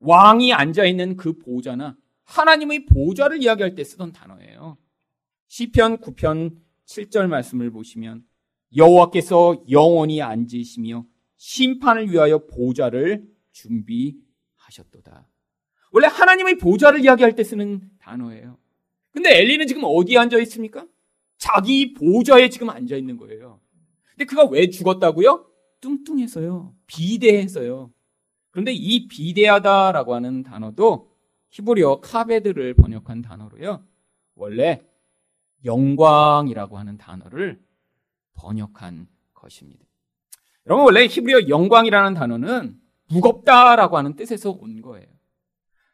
왕이 0.00 0.52
앉아 0.52 0.84
있는 0.84 1.16
그 1.16 1.38
보좌나 1.38 1.96
하나님의 2.24 2.86
보좌를 2.86 3.42
이야기할 3.42 3.74
때 3.74 3.84
쓰던 3.84 4.12
단어예요. 4.12 4.76
시편 5.48 5.98
9편 5.98 6.56
7절 6.86 7.26
말씀을 7.28 7.70
보시면 7.70 8.24
여호와께서 8.76 9.64
영원히 9.70 10.20
앉으시며 10.20 11.06
심판을 11.36 12.10
위하여 12.10 12.46
보좌를 12.46 13.26
준비하셨도다. 13.52 15.26
원래 15.92 16.06
하나님의 16.06 16.58
보좌를 16.58 17.02
이야기할 17.02 17.34
때 17.34 17.44
쓰는 17.44 17.90
단어예요. 17.98 18.58
근데 19.10 19.38
엘리는 19.38 19.66
지금 19.66 19.82
어디에 19.84 20.18
앉아 20.18 20.38
있습니까? 20.40 20.86
자기 21.38 21.94
보좌에 21.94 22.50
지금 22.50 22.68
앉아 22.68 22.96
있는 22.96 23.16
거예요. 23.16 23.60
근데 24.10 24.24
그가 24.24 24.44
왜 24.44 24.68
죽었다고요? 24.68 25.47
뚱뚱해서요. 25.80 26.74
비대해서요. 26.86 27.92
그런데 28.50 28.72
이 28.72 29.08
비대하다라고 29.08 30.14
하는 30.14 30.42
단어도 30.42 31.10
히브리어 31.50 32.00
카베드를 32.00 32.74
번역한 32.74 33.22
단어로요. 33.22 33.84
원래 34.34 34.82
영광이라고 35.64 36.78
하는 36.78 36.98
단어를 36.98 37.60
번역한 38.34 39.08
것입니다. 39.34 39.84
여러분 40.66 40.84
원래 40.84 41.06
히브리어 41.06 41.48
영광이라는 41.48 42.14
단어는 42.14 42.80
무겁다라고 43.08 43.96
하는 43.96 44.16
뜻에서 44.16 44.50
온 44.50 44.82
거예요. 44.82 45.06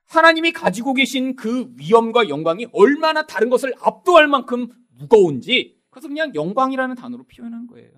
하나님이 0.07 0.53
가지고 0.53 0.94
계신 0.94 1.37
그 1.37 1.73
위엄과 1.77 2.29
영광이 2.29 2.66
얼마나 2.73 3.27
다른 3.27 3.51
것을 3.51 3.75
압도할 3.81 4.29
만큼 4.29 4.68
무거운지 4.90 5.81
그래서 5.90 6.09
그냥 6.09 6.35
영광이라는 6.35 6.94
단어로 6.97 7.25
표현한 7.25 7.66
거예요. 7.68 7.90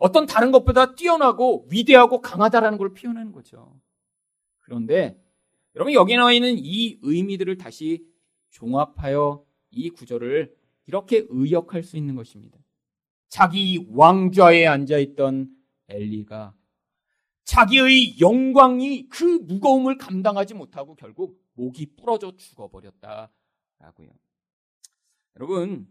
어떤 0.00 0.24
다른 0.24 0.50
것보다 0.50 0.94
뛰어나고 0.94 1.68
위대하고 1.70 2.22
강하다라는 2.22 2.78
걸 2.78 2.94
표현하는 2.94 3.32
거죠. 3.32 3.78
그런데 4.58 5.22
여러분 5.74 5.92
여기 5.92 6.16
나와 6.16 6.32
있는 6.32 6.56
이 6.58 6.98
의미들을 7.02 7.58
다시 7.58 8.06
종합하여 8.48 9.44
이 9.70 9.90
구절을 9.90 10.56
이렇게 10.86 11.26
의역할 11.28 11.82
수 11.82 11.98
있는 11.98 12.16
것입니다. 12.16 12.58
자기 13.28 13.86
왕좌에 13.90 14.66
앉아 14.66 14.98
있던 14.98 15.54
엘리가 15.88 16.54
자기의 17.44 18.20
영광이 18.20 19.08
그 19.08 19.24
무거움을 19.24 19.98
감당하지 19.98 20.54
못하고 20.54 20.94
결국 20.94 21.44
목이 21.52 21.94
부러져 21.96 22.34
죽어버렸다라고요. 22.36 24.08
여러분, 25.36 25.86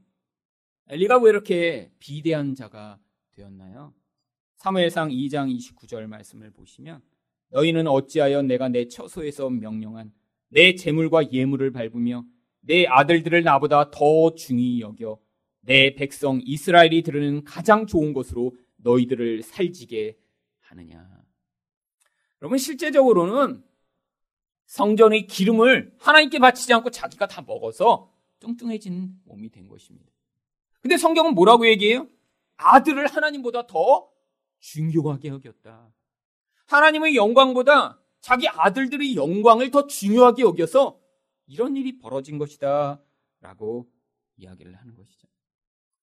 엘리가 0.87 1.19
왜 1.19 1.29
이렇게 1.29 1.91
비대한 1.99 2.55
자가 2.55 2.97
되었나요? 3.31 3.93
사무엘상 4.59 5.09
2장 5.09 5.55
29절 5.57 6.05
말씀을 6.07 6.51
보시면 6.51 7.01
너희는 7.51 7.87
어찌하여 7.87 8.41
내가 8.41 8.67
내 8.67 8.89
처소에서 8.89 9.49
명령한 9.49 10.11
내 10.49 10.75
재물과 10.75 11.31
예물을 11.31 11.71
밟으며 11.71 12.25
내 12.59 12.85
아들들을 12.85 13.41
나보다 13.41 13.89
더 13.89 14.35
중히 14.35 14.81
여겨 14.81 15.17
내 15.61 15.95
백성 15.95 16.41
이스라엘이 16.43 17.03
들으는 17.03 17.45
가장 17.45 17.87
좋은 17.87 18.11
것으로 18.11 18.53
너희들을 18.77 19.43
살지게 19.43 20.17
하느냐. 20.59 21.07
여러분 22.41 22.57
실제적으로는 22.57 23.63
성전의 24.65 25.27
기름을 25.27 25.95
하나님께 25.99 26.39
바치지 26.39 26.73
않고 26.73 26.89
자기가 26.89 27.27
다 27.27 27.41
먹어서 27.47 28.13
뚱뚱해진 28.41 29.21
몸이 29.23 29.49
된 29.51 29.69
것입니다. 29.69 30.11
근데 30.81 30.97
성경은 30.97 31.33
뭐라고 31.33 31.65
얘기해요? 31.65 32.07
아들을 32.57 33.07
하나님보다 33.07 33.65
더 33.65 34.09
중요하게 34.59 35.29
여겼다. 35.29 35.91
하나님의 36.67 37.15
영광보다 37.15 37.99
자기 38.21 38.47
아들들의 38.47 39.15
영광을 39.15 39.71
더 39.71 39.87
중요하게 39.87 40.43
여겨서 40.43 40.99
이런 41.47 41.75
일이 41.75 41.97
벌어진 41.97 42.37
것이다. 42.37 43.01
라고 43.41 43.89
이야기를 44.37 44.75
하는 44.75 44.95
것이죠. 44.95 45.27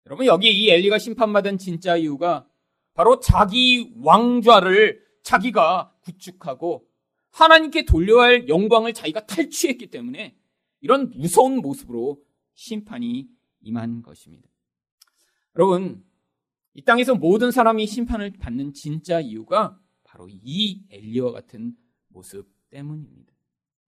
여러분 0.07 0.27
여기 0.27 0.51
이 0.51 0.71
엘리가 0.71 0.99
심판받은 0.99 1.59
진짜 1.59 1.97
이유가 1.97 2.49
바로 2.95 3.21
자기 3.21 3.93
왕좌를 3.99 5.05
자기가 5.23 5.95
구축하고 6.03 6.87
하나님께 7.31 7.85
돌려야 7.85 8.23
할 8.23 8.49
영광을 8.49 8.95
자기가 8.95 9.27
탈취했기 9.27 9.89
때문에 9.89 10.37
이런 10.81 11.11
무서운 11.11 11.57
모습으로 11.59 12.23
심판이 12.55 13.29
임한 13.61 14.03
것입니다. 14.03 14.49
여러분, 15.57 16.05
이 16.77 16.83
땅에서 16.83 17.15
모든 17.15 17.51
사람이 17.51 17.87
심판을 17.87 18.35
받는 18.39 18.75
진짜 18.75 19.19
이유가 19.19 19.79
바로 20.05 20.29
이 20.29 20.83
엘리와 20.91 21.33
같은 21.33 21.75
모습 22.09 22.47
때문입니다. 22.69 23.33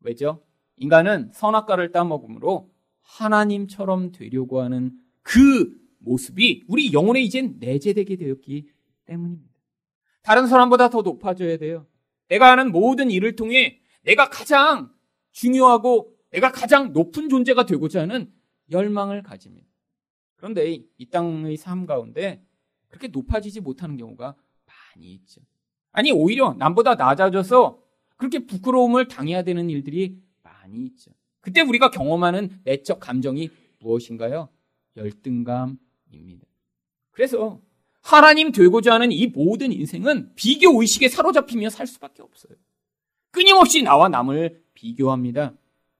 왜죠? 0.00 0.42
인간은 0.76 1.30
선악과를 1.34 1.92
따먹음으로 1.92 2.72
하나님처럼 3.02 4.12
되려고 4.12 4.62
하는 4.62 4.92
그 5.22 5.70
모습이 5.98 6.64
우리 6.66 6.94
영혼에 6.94 7.20
이젠 7.20 7.56
내재되게 7.58 8.16
되었기 8.16 8.70
때문입니다. 9.04 9.60
다른 10.22 10.46
사람보다 10.46 10.88
더 10.88 11.02
높아져야 11.02 11.58
돼요. 11.58 11.86
내가 12.28 12.50
하는 12.50 12.72
모든 12.72 13.10
일을 13.10 13.36
통해 13.36 13.80
내가 14.02 14.30
가장 14.30 14.90
중요하고 15.32 16.16
내가 16.30 16.50
가장 16.50 16.94
높은 16.94 17.28
존재가 17.28 17.66
되고자 17.66 18.00
하는 18.00 18.32
열망을 18.70 19.22
가집니다. 19.22 19.68
그런데 20.36 20.72
이 20.96 21.10
땅의 21.10 21.58
삶 21.58 21.84
가운데 21.84 22.47
그렇게 22.88 23.08
높아지지 23.08 23.60
못하는 23.60 23.96
경우가 23.96 24.34
많이 24.66 25.12
있죠. 25.14 25.40
아니, 25.92 26.12
오히려 26.12 26.54
남보다 26.54 26.94
낮아져서 26.94 27.80
그렇게 28.16 28.46
부끄러움을 28.46 29.08
당해야 29.08 29.42
되는 29.42 29.70
일들이 29.70 30.20
많이 30.42 30.84
있죠. 30.86 31.12
그때 31.40 31.60
우리가 31.60 31.90
경험하는 31.90 32.60
내적 32.64 33.00
감정이 33.00 33.50
무엇인가요? 33.78 34.48
열등감입니다. 34.96 36.46
그래서 37.10 37.60
하나님 38.02 38.52
되고자 38.52 38.94
하는 38.94 39.12
이 39.12 39.26
모든 39.26 39.72
인생은 39.72 40.34
비교 40.34 40.80
의식에 40.80 41.08
사로잡히며 41.08 41.70
살 41.70 41.86
수밖에 41.86 42.22
없어요. 42.22 42.54
끊임없이 43.30 43.82
나와 43.82 44.08
남을 44.08 44.62
비교합니다. 44.74 45.54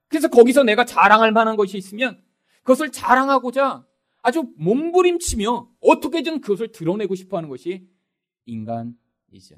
그래서 0.07 0.27
거기서 0.27 0.63
내가 0.63 0.85
자랑할 0.85 1.31
만한 1.31 1.55
것이 1.55 1.77
있으면 1.77 2.21
그것을 2.61 2.91
자랑하고자 2.91 3.85
아주 4.21 4.51
몸부림치며 4.57 5.69
어떻게든 5.81 6.41
그것을 6.41 6.71
드러내고 6.71 7.15
싶어 7.15 7.37
하는 7.37 7.49
것이 7.49 7.87
인간이죠. 8.45 9.55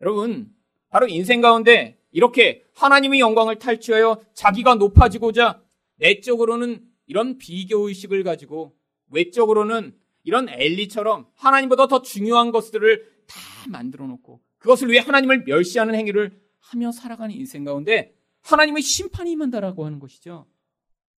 여러분, 0.00 0.54
바로 0.88 1.06
인생 1.08 1.40
가운데 1.40 1.98
이렇게 2.10 2.64
하나님의 2.74 3.20
영광을 3.20 3.58
탈취하여 3.58 4.22
자기가 4.34 4.76
높아지고자 4.76 5.62
내적으로는 5.96 6.86
이런 7.06 7.38
비교의식을 7.38 8.22
가지고 8.22 8.76
외적으로는 9.10 9.96
이런 10.22 10.48
엘리처럼 10.48 11.26
하나님보다 11.34 11.86
더 11.88 12.02
중요한 12.02 12.50
것들을 12.50 13.24
다 13.26 13.40
만들어 13.68 14.06
놓고 14.06 14.40
그것을 14.58 14.90
위해 14.90 15.00
하나님을 15.00 15.44
멸시하는 15.44 15.94
행위를 15.94 16.40
하며 16.60 16.92
살아가는 16.92 17.34
인생 17.34 17.64
가운데 17.64 18.14
하나님의 18.42 18.82
심판이 18.82 19.32
임한다라고 19.32 19.84
하는 19.84 19.98
것이죠. 19.98 20.46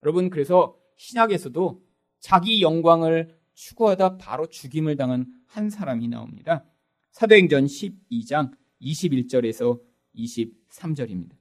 여러분, 0.03 0.31
그래서 0.31 0.77
신약에서도 0.97 1.86
자기 2.21 2.63
영광을 2.63 3.37
추구하다 3.55 4.19
바로 4.19 4.47
죽임을 4.47 4.97
당한 4.97 5.27
한 5.47 5.71
사람이 5.71 6.09
나옵니다. 6.09 6.65
사도행전 7.13 7.67
12장 7.67 8.53
21절에서 8.81 9.81
23절입니다. 10.17 11.33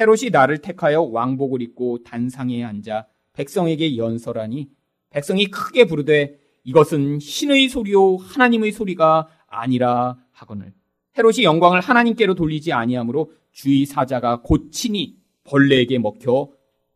헤롯이 0.00 0.30
나를 0.30 0.58
택하여 0.58 1.02
왕복을 1.02 1.60
입고 1.62 2.02
단상에 2.02 2.64
앉아 2.64 3.06
백성에게 3.34 3.96
연설하니 3.96 4.70
백성이 5.10 5.46
크게 5.46 5.84
부르되 5.84 6.38
이것은 6.64 7.18
신의 7.18 7.68
소리요 7.68 8.16
하나님의 8.16 8.72
소리가 8.72 9.28
아니라 9.46 10.16
하거늘 10.30 10.72
헤롯이 11.18 11.44
영광을 11.44 11.80
하나님께로 11.80 12.34
돌리지 12.34 12.72
아니하므로 12.72 13.32
주의 13.52 13.84
사자가 13.84 14.40
고치니 14.40 15.18
벌레에게 15.44 15.98
먹혀 15.98 16.50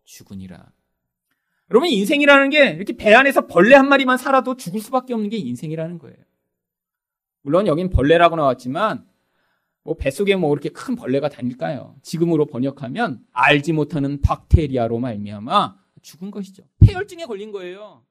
죽으니라. 0.04 0.72
여러분 1.70 1.88
인생이라는 1.88 2.50
게 2.50 2.70
이렇게 2.70 2.92
배 2.96 3.12
안에서 3.14 3.46
벌레 3.46 3.74
한 3.74 3.88
마리만 3.88 4.18
살아도 4.18 4.56
죽을 4.56 4.80
수밖에 4.80 5.14
없는 5.14 5.30
게 5.30 5.36
인생이라는 5.36 5.98
거예요. 5.98 6.16
물론 7.42 7.66
여긴 7.66 7.90
벌레라고 7.90 8.36
나왔지만 8.36 9.06
뭐 9.82 9.94
뱃속에 9.94 10.34
뭐 10.36 10.52
이렇게 10.52 10.68
큰 10.68 10.96
벌레가 10.96 11.28
다닐까요? 11.28 11.96
지금으로 12.02 12.46
번역하면 12.46 13.24
알지 13.32 13.72
못하는 13.72 14.20
박테리아로 14.20 14.98
말미암아 14.98 15.76
죽은 16.02 16.30
것이죠. 16.30 16.64
폐혈증에 16.84 17.24
걸린 17.26 17.52
거예요. 17.52 18.04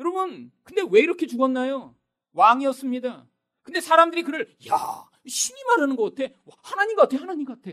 여러분, 0.00 0.50
근데 0.62 0.82
왜 0.90 1.00
이렇게 1.00 1.26
죽었나요? 1.26 1.94
왕이었습니다. 2.32 3.26
근데 3.62 3.80
사람들이 3.80 4.22
그를 4.22 4.54
야 4.70 5.04
신이 5.26 5.58
말하는 5.64 5.96
것 5.96 6.14
같아. 6.14 6.32
하나님 6.62 6.96
같아. 6.96 7.18
하나님 7.18 7.44
같아. 7.44 7.70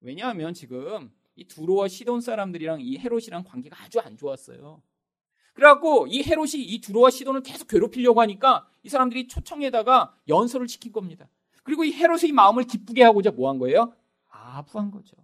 왜냐하면 0.00 0.54
지금 0.54 1.10
이 1.36 1.44
두로와 1.44 1.88
시돈 1.88 2.20
사람들이랑 2.20 2.80
이 2.80 2.98
헤롯이랑 2.98 3.44
관계가 3.44 3.76
아주 3.82 4.00
안 4.00 4.16
좋았어요. 4.16 4.82
그래갖고 5.54 6.06
이 6.08 6.22
헤롯이 6.22 6.54
이 6.56 6.80
두로와 6.80 7.10
시돈을 7.10 7.42
계속 7.42 7.68
괴롭히려고 7.68 8.20
하니까 8.22 8.66
이 8.82 8.88
사람들이 8.88 9.28
초청에다가 9.28 10.14
연설을 10.28 10.68
시킨 10.68 10.92
겁니다. 10.92 11.28
그리고 11.62 11.84
이 11.84 11.92
헤롯의 11.92 12.32
마음을 12.32 12.64
기쁘게 12.64 13.02
하고자 13.02 13.30
뭐 13.32 13.48
한 13.50 13.58
거예요? 13.58 13.94
아부한 14.30 14.90
거죠. 14.90 15.16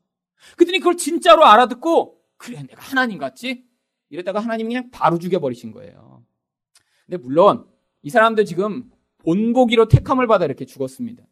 그랬더니 0.57 0.79
그걸 0.79 0.97
진짜로 0.97 1.45
알아듣고 1.45 2.21
그래 2.37 2.63
내가 2.63 2.83
하나님 2.83 3.19
같지? 3.19 3.65
이랬다가 4.11 4.41
하나님이 4.41 4.75
그냥 4.75 4.91
바로 4.91 5.19
죽여버리신 5.19 5.73
거예요. 5.73 6.25
근데 7.07 7.17
물론 7.17 7.67
이 8.03 8.11
사람들 8.11 8.45
지금 8.45 8.91
본보기로 9.19 9.89
택함을 9.89 10.27
받아 10.27 10.45
이렇게 10.45 10.65
죽었습니다. 10.67 11.25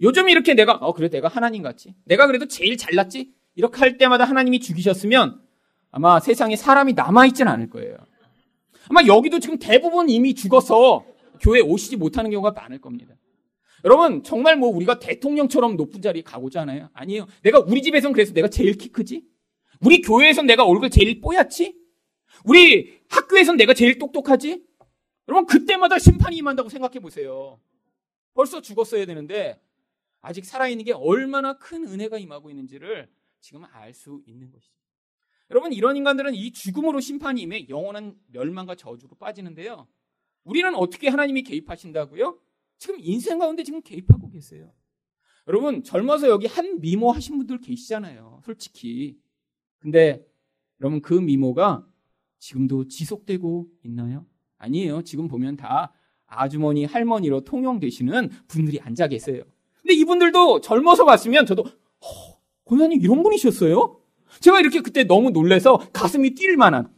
요즘 0.00 0.28
이렇게 0.28 0.54
내가 0.54 0.72
어 0.74 0.92
그래 0.92 1.08
내가 1.08 1.28
하나님 1.28 1.62
같지? 1.62 1.94
내가 2.04 2.26
그래도 2.26 2.46
제일 2.48 2.76
잘났지? 2.76 3.32
이렇게 3.54 3.78
할 3.78 3.98
때마다 3.98 4.24
하나님이 4.24 4.60
죽이셨으면 4.60 5.40
아마 5.90 6.20
세상에 6.20 6.56
사람이 6.56 6.94
남아있진 6.94 7.48
않을 7.48 7.70
거예요. 7.70 7.96
아마 8.88 9.04
여기도 9.06 9.38
지금 9.38 9.58
대부분 9.58 10.08
이미 10.08 10.34
죽어서 10.34 11.04
교회 11.40 11.60
오시지 11.60 11.96
못하는 11.96 12.30
경우가 12.30 12.52
많을 12.52 12.80
겁니다. 12.80 13.14
여러분, 13.84 14.22
정말 14.22 14.56
뭐 14.56 14.68
우리가 14.70 15.00
대통령처럼 15.00 15.76
높은 15.76 16.00
자리에 16.00 16.22
가고자 16.22 16.60
하나요? 16.60 16.88
아니에요. 16.92 17.26
내가 17.42 17.58
우리 17.58 17.82
집에선 17.82 18.12
그래서 18.12 18.32
내가 18.32 18.48
제일 18.48 18.74
키 18.74 18.88
크지? 18.88 19.24
우리 19.80 20.00
교회에선 20.00 20.46
내가 20.46 20.64
얼굴 20.64 20.88
제일 20.88 21.20
뽀얗지? 21.20 21.76
우리 22.44 23.00
학교에선 23.08 23.56
내가 23.56 23.74
제일 23.74 23.98
똑똑하지? 23.98 24.62
여러분, 25.28 25.46
그때마다 25.46 25.98
심판이 25.98 26.36
임한다고 26.36 26.68
생각해 26.68 27.00
보세요. 27.00 27.60
벌써 28.34 28.60
죽었어야 28.60 29.04
되는데, 29.04 29.60
아직 30.20 30.44
살아있는 30.44 30.84
게 30.84 30.92
얼마나 30.92 31.54
큰 31.58 31.84
은혜가 31.84 32.18
임하고 32.18 32.50
있는지를 32.50 33.08
지금 33.42 33.64
알 33.72 33.92
수 33.92 34.22
있는 34.26 34.50
것이죠. 34.50 34.72
여러분 35.50 35.72
이런 35.74 35.96
인간들은 35.96 36.34
이 36.34 36.52
죽음으로 36.52 37.00
심판이 37.00 37.42
임해 37.42 37.66
영원한 37.68 38.16
멸망과 38.28 38.76
저주로 38.76 39.16
빠지는데요. 39.16 39.86
우리는 40.44 40.74
어떻게 40.74 41.08
하나님이 41.08 41.42
개입하신다고요? 41.42 42.38
지금 42.78 42.96
인생 43.00 43.38
가운데 43.38 43.62
지금 43.62 43.82
개입하고 43.82 44.30
계세요. 44.30 44.72
여러분 45.46 45.82
젊어서 45.82 46.28
여기 46.28 46.46
한 46.46 46.80
미모 46.80 47.12
하신 47.12 47.36
분들 47.36 47.60
계시잖아요. 47.60 48.40
솔직히. 48.44 49.20
근데 49.78 50.24
여러분 50.80 51.02
그 51.02 51.12
미모가 51.12 51.86
지금도 52.38 52.88
지속되고 52.88 53.68
있나요? 53.84 54.24
아니에요. 54.56 55.02
지금 55.02 55.28
보면 55.28 55.56
다 55.56 55.92
아주머니, 56.26 56.84
할머니로 56.84 57.42
통용되시는 57.42 58.30
분들이 58.48 58.80
앉아 58.80 59.08
계세요. 59.08 59.42
근데 59.82 59.94
이분들도 59.94 60.60
젊어서 60.60 61.04
봤으면 61.04 61.44
저도 61.44 61.64
허, 61.64 62.31
권사님 62.72 63.02
이런 63.02 63.22
분이셨어요? 63.22 64.00
제가 64.40 64.60
이렇게 64.60 64.80
그때 64.80 65.04
너무 65.04 65.30
놀래서 65.30 65.76
가슴이 65.92 66.34
뛸 66.34 66.56
만한 66.56 66.90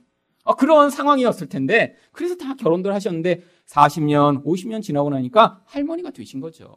아, 0.45 0.55
그런 0.55 0.91
상황이었을 0.91 1.49
텐데 1.49 1.97
그래서 2.13 2.37
다 2.37 2.55
결혼들 2.55 2.95
하셨는데 2.95 3.43
40년, 3.67 4.45
50년 4.45 4.83
지나고 4.83 5.11
나니까 5.11 5.63
할머니가 5.67 6.11
되신 6.11 6.41
거죠. 6.41 6.77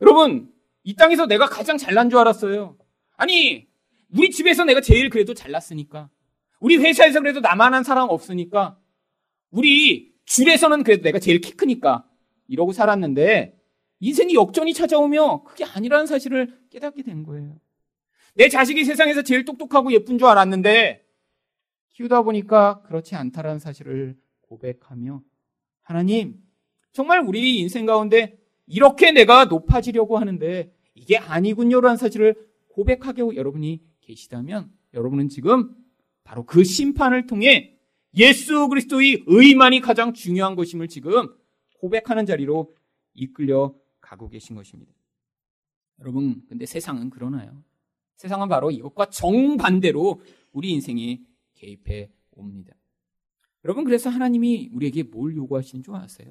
여러분 0.00 0.52
이 0.84 0.94
땅에서 0.94 1.26
내가 1.26 1.46
가장 1.46 1.78
잘난 1.78 2.10
줄 2.10 2.20
알았어요. 2.20 2.76
아니 3.16 3.66
우리 4.14 4.30
집에서 4.30 4.64
내가 4.64 4.80
제일 4.80 5.10
그래도 5.10 5.34
잘났으니까 5.34 6.10
우리 6.60 6.76
회사에서 6.76 7.20
그래도 7.20 7.40
나만한 7.40 7.82
사람 7.82 8.08
없으니까 8.08 8.78
우리 9.50 10.12
줄에서는 10.26 10.84
그래도 10.84 11.02
내가 11.02 11.18
제일 11.18 11.40
키 11.40 11.52
크니까 11.56 12.04
이러고 12.46 12.72
살았는데 12.72 13.58
인생이 13.98 14.34
역전이 14.34 14.74
찾아오며 14.74 15.42
그게 15.42 15.64
아니라는 15.64 16.06
사실을 16.06 16.56
깨닫게 16.70 17.02
된 17.02 17.24
거예요. 17.24 17.58
내 18.34 18.48
자식이 18.48 18.84
세상에서 18.84 19.22
제일 19.22 19.44
똑똑하고 19.44 19.92
예쁜 19.92 20.18
줄 20.18 20.28
알았는데 20.28 21.04
키우다 21.90 22.22
보니까 22.22 22.82
그렇지 22.82 23.14
않다라는 23.14 23.58
사실을 23.58 24.16
고백하며 24.42 25.22
하나님 25.82 26.36
정말 26.92 27.20
우리 27.20 27.58
인생 27.58 27.86
가운데 27.86 28.38
이렇게 28.66 29.12
내가 29.12 29.46
높아지려고 29.46 30.18
하는데 30.18 30.72
이게 30.94 31.16
아니군요라는 31.16 31.96
사실을 31.96 32.36
고백하게 32.68 33.22
여러분이 33.34 33.82
계시다면 34.00 34.70
여러분은 34.94 35.28
지금 35.28 35.74
바로 36.24 36.44
그 36.44 36.64
심판을 36.64 37.26
통해 37.26 37.76
예수 38.14 38.68
그리스도의 38.68 39.24
의만이 39.26 39.80
가장 39.80 40.12
중요한 40.12 40.56
것임을 40.56 40.88
지금 40.88 41.28
고백하는 41.74 42.26
자리로 42.26 42.74
이끌려 43.14 43.74
가고 44.00 44.28
계신 44.28 44.56
것입니다. 44.56 44.92
여러분, 46.00 46.42
근데 46.48 46.66
세상은 46.66 47.10
그러나요? 47.10 47.62
세상은 48.20 48.48
바로 48.48 48.70
이것과 48.70 49.06
정반대로 49.06 50.20
우리 50.52 50.72
인생에 50.72 51.22
개입해 51.54 52.10
옵니다. 52.32 52.74
여러분, 53.64 53.84
그래서 53.84 54.10
하나님이 54.10 54.68
우리에게 54.74 55.04
뭘 55.04 55.34
요구하시는 55.34 55.82
줄 55.82 55.94
아세요? 55.94 56.30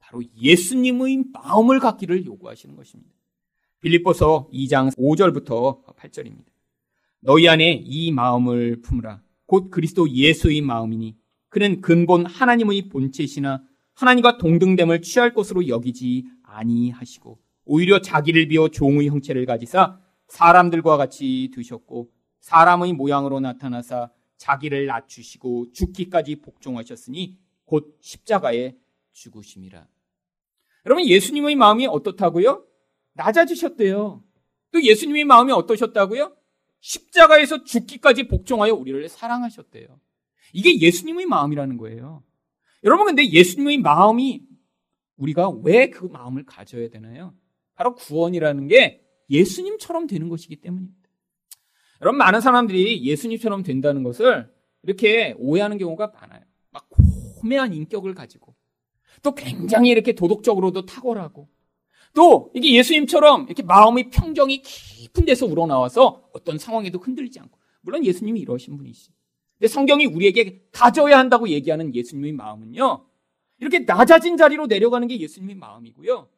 바로 0.00 0.22
예수님의 0.38 1.24
마음을 1.32 1.80
갖기를 1.80 2.26
요구하시는 2.26 2.76
것입니다. 2.76 3.14
빌립보서 3.80 4.50
2장 4.52 4.94
5절부터 4.98 5.82
8절입니다. 5.96 6.44
너희 7.20 7.48
안에 7.48 7.84
이 7.86 8.12
마음을 8.12 8.82
품으라. 8.82 9.22
곧 9.46 9.70
그리스도 9.70 10.10
예수의 10.10 10.60
마음이니 10.60 11.16
그는 11.48 11.80
근본 11.80 12.26
하나님의 12.26 12.90
본체시나 12.90 13.62
하나님과 13.94 14.36
동등됨을 14.36 15.00
취할 15.00 15.32
것으로 15.32 15.68
여기지 15.68 16.26
아니하시고 16.42 17.38
오히려 17.64 18.02
자기를 18.02 18.48
비워 18.48 18.68
종의 18.68 19.08
형체를 19.08 19.46
가지사 19.46 19.98
사람들과 20.30 20.96
같이 20.96 21.50
두셨고 21.52 22.10
사람의 22.40 22.94
모양으로 22.94 23.40
나타나사 23.40 24.10
자기를 24.36 24.86
낮추시고 24.86 25.72
죽기까지 25.72 26.36
복종하셨으니 26.36 27.36
곧 27.64 27.98
십자가에 28.00 28.76
죽으심이라. 29.12 29.86
여러분 30.86 31.04
예수님의 31.06 31.56
마음이 31.56 31.86
어떻다고요? 31.86 32.64
낮아지셨대요. 33.12 34.24
또 34.72 34.82
예수님의 34.82 35.24
마음이 35.24 35.52
어떠셨다고요? 35.52 36.34
십자가에서 36.80 37.64
죽기까지 37.64 38.28
복종하여 38.28 38.72
우리를 38.72 39.06
사랑하셨대요. 39.08 40.00
이게 40.52 40.80
예수님의 40.80 41.26
마음이라는 41.26 41.76
거예요. 41.76 42.22
여러분 42.84 43.06
근데 43.06 43.28
예수님의 43.28 43.78
마음이 43.78 44.42
우리가 45.16 45.50
왜 45.50 45.90
그 45.90 46.06
마음을 46.06 46.46
가져야 46.46 46.88
되나요? 46.88 47.34
바로 47.74 47.94
구원이라는 47.94 48.68
게 48.68 49.04
예수님처럼 49.30 50.06
되는 50.06 50.28
것이기 50.28 50.56
때문입니다. 50.56 51.08
여러분 52.00 52.18
많은 52.18 52.40
사람들이 52.40 53.04
예수님처럼 53.04 53.62
된다는 53.62 54.02
것을 54.02 54.50
이렇게 54.82 55.34
오해하는 55.38 55.78
경우가 55.78 56.12
많아요. 56.14 56.42
막 56.70 56.88
고매한 56.88 57.72
인격을 57.72 58.14
가지고 58.14 58.54
또 59.22 59.34
굉장히 59.34 59.90
이렇게 59.90 60.12
도덕적으로도 60.12 60.86
탁월하고 60.86 61.48
또 62.14 62.50
이게 62.54 62.74
예수님처럼 62.74 63.46
이렇게 63.46 63.62
마음의 63.62 64.10
평정이 64.10 64.62
깊은 64.62 65.26
데서 65.26 65.46
우러나와서 65.46 66.28
어떤 66.32 66.58
상황에도 66.58 66.98
흔들리지 66.98 67.38
않고 67.40 67.58
물론 67.82 68.04
예수님이 68.04 68.40
이러신 68.40 68.76
분이시. 68.76 69.10
근데 69.58 69.68
성경이 69.68 70.06
우리에게 70.06 70.64
가져야 70.72 71.18
한다고 71.18 71.48
얘기하는 71.48 71.94
예수님의 71.94 72.32
마음은요. 72.32 73.06
이렇게 73.58 73.80
낮아진 73.80 74.36
자리로 74.36 74.66
내려가는 74.66 75.06
게 75.06 75.20
예수님의 75.20 75.56
마음이고요. 75.56 76.28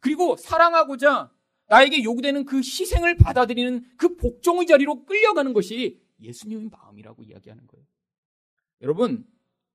그리고 0.00 0.36
사랑하고자 0.36 1.30
나에게 1.68 2.02
요구되는 2.02 2.44
그 2.44 2.58
희생을 2.58 3.16
받아들이는 3.16 3.84
그 3.96 4.16
복종의 4.16 4.66
자리로 4.66 5.04
끌려가는 5.04 5.52
것이 5.52 6.00
예수님의 6.20 6.70
마음이라고 6.70 7.22
이야기하는 7.22 7.66
거예요. 7.66 7.86
여러분, 8.82 9.26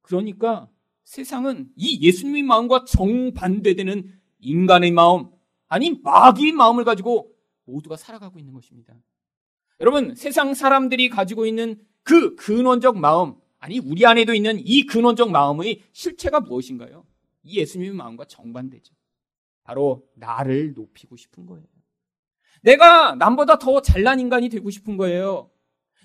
그러니까 0.02 0.70
세상은 1.04 1.70
이 1.76 2.06
예수님의 2.06 2.44
마음과 2.44 2.86
정반대되는 2.86 4.12
인간의 4.40 4.92
마음, 4.92 5.30
아니 5.68 6.00
마귀의 6.02 6.52
마음을 6.54 6.84
가지고 6.84 7.34
모두가 7.66 7.96
살아가고 7.96 8.40
있는 8.40 8.54
것입니다. 8.54 8.94
여러분, 9.80 10.16
세상 10.16 10.54
사람들이 10.54 11.10
가지고 11.10 11.46
있는 11.46 11.80
그 12.04 12.36
근원적 12.36 12.98
마음, 12.98 13.36
아니 13.60 13.80
우리 13.80 14.06
안에도 14.06 14.34
있는 14.34 14.60
이 14.60 14.86
근원적 14.86 15.32
마음의 15.32 15.84
실체가 15.94 16.42
무엇인가요? 16.42 17.06
이 17.44 17.60
예수님의 17.60 17.94
마음과 17.94 18.26
정반대죠. 18.26 18.94
바로 19.64 20.06
나를 20.16 20.74
높이고 20.74 21.16
싶은 21.16 21.46
거예요. 21.46 21.66
내가 22.64 23.16
남보다 23.16 23.60
더 23.60 23.82
잘난 23.82 24.20
인간이 24.20 24.50
되고 24.50 24.70
싶은 24.70 24.98
거예요. 24.98 25.50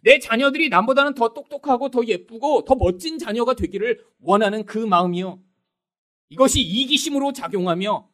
내 0.02 0.18
자녀들이 0.18 0.68
남보다는 0.68 1.14
더 1.14 1.32
똑똑하고 1.32 1.90
더 1.90 2.04
예쁘고 2.04 2.64
더 2.64 2.74
멋진 2.74 3.18
자녀가 3.18 3.54
되기를 3.54 4.04
원하는 4.20 4.64
그 4.64 4.78
마음이요. 4.78 5.40
이것이 6.28 6.60
이기심으로 6.60 7.32
작용하며 7.32 8.08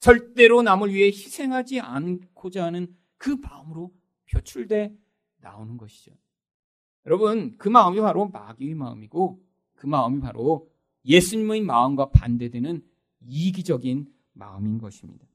절대로 0.00 0.62
남을 0.62 0.92
위해 0.92 1.08
희생하지 1.08 1.80
않고자 1.80 2.64
하는 2.64 2.94
그 3.16 3.36
마음으로 3.40 3.92
표출돼 4.30 4.94
나오는 5.40 5.76
것이죠. 5.76 6.12
여러분, 7.06 7.56
그 7.58 7.68
마음이 7.68 8.00
바로 8.00 8.28
마귀의 8.28 8.74
마음이고 8.74 9.40
그 9.74 9.86
마음이 9.86 10.20
바로 10.20 10.68
예수님의 11.04 11.62
마음과 11.62 12.10
반대되는 12.10 12.82
이기적인 13.26 14.12
마음인 14.34 14.78
것입니다. 14.78 15.27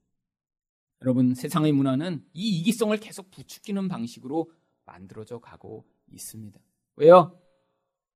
여러분, 1.04 1.34
세상의 1.34 1.72
문화는 1.72 2.24
이 2.32 2.60
이기성을 2.60 2.96
계속 2.96 3.30
부추기는 3.30 3.88
방식으로 3.88 4.50
만들어져 4.86 5.38
가고 5.38 5.84
있습니다. 6.10 6.58
왜요? 6.96 7.38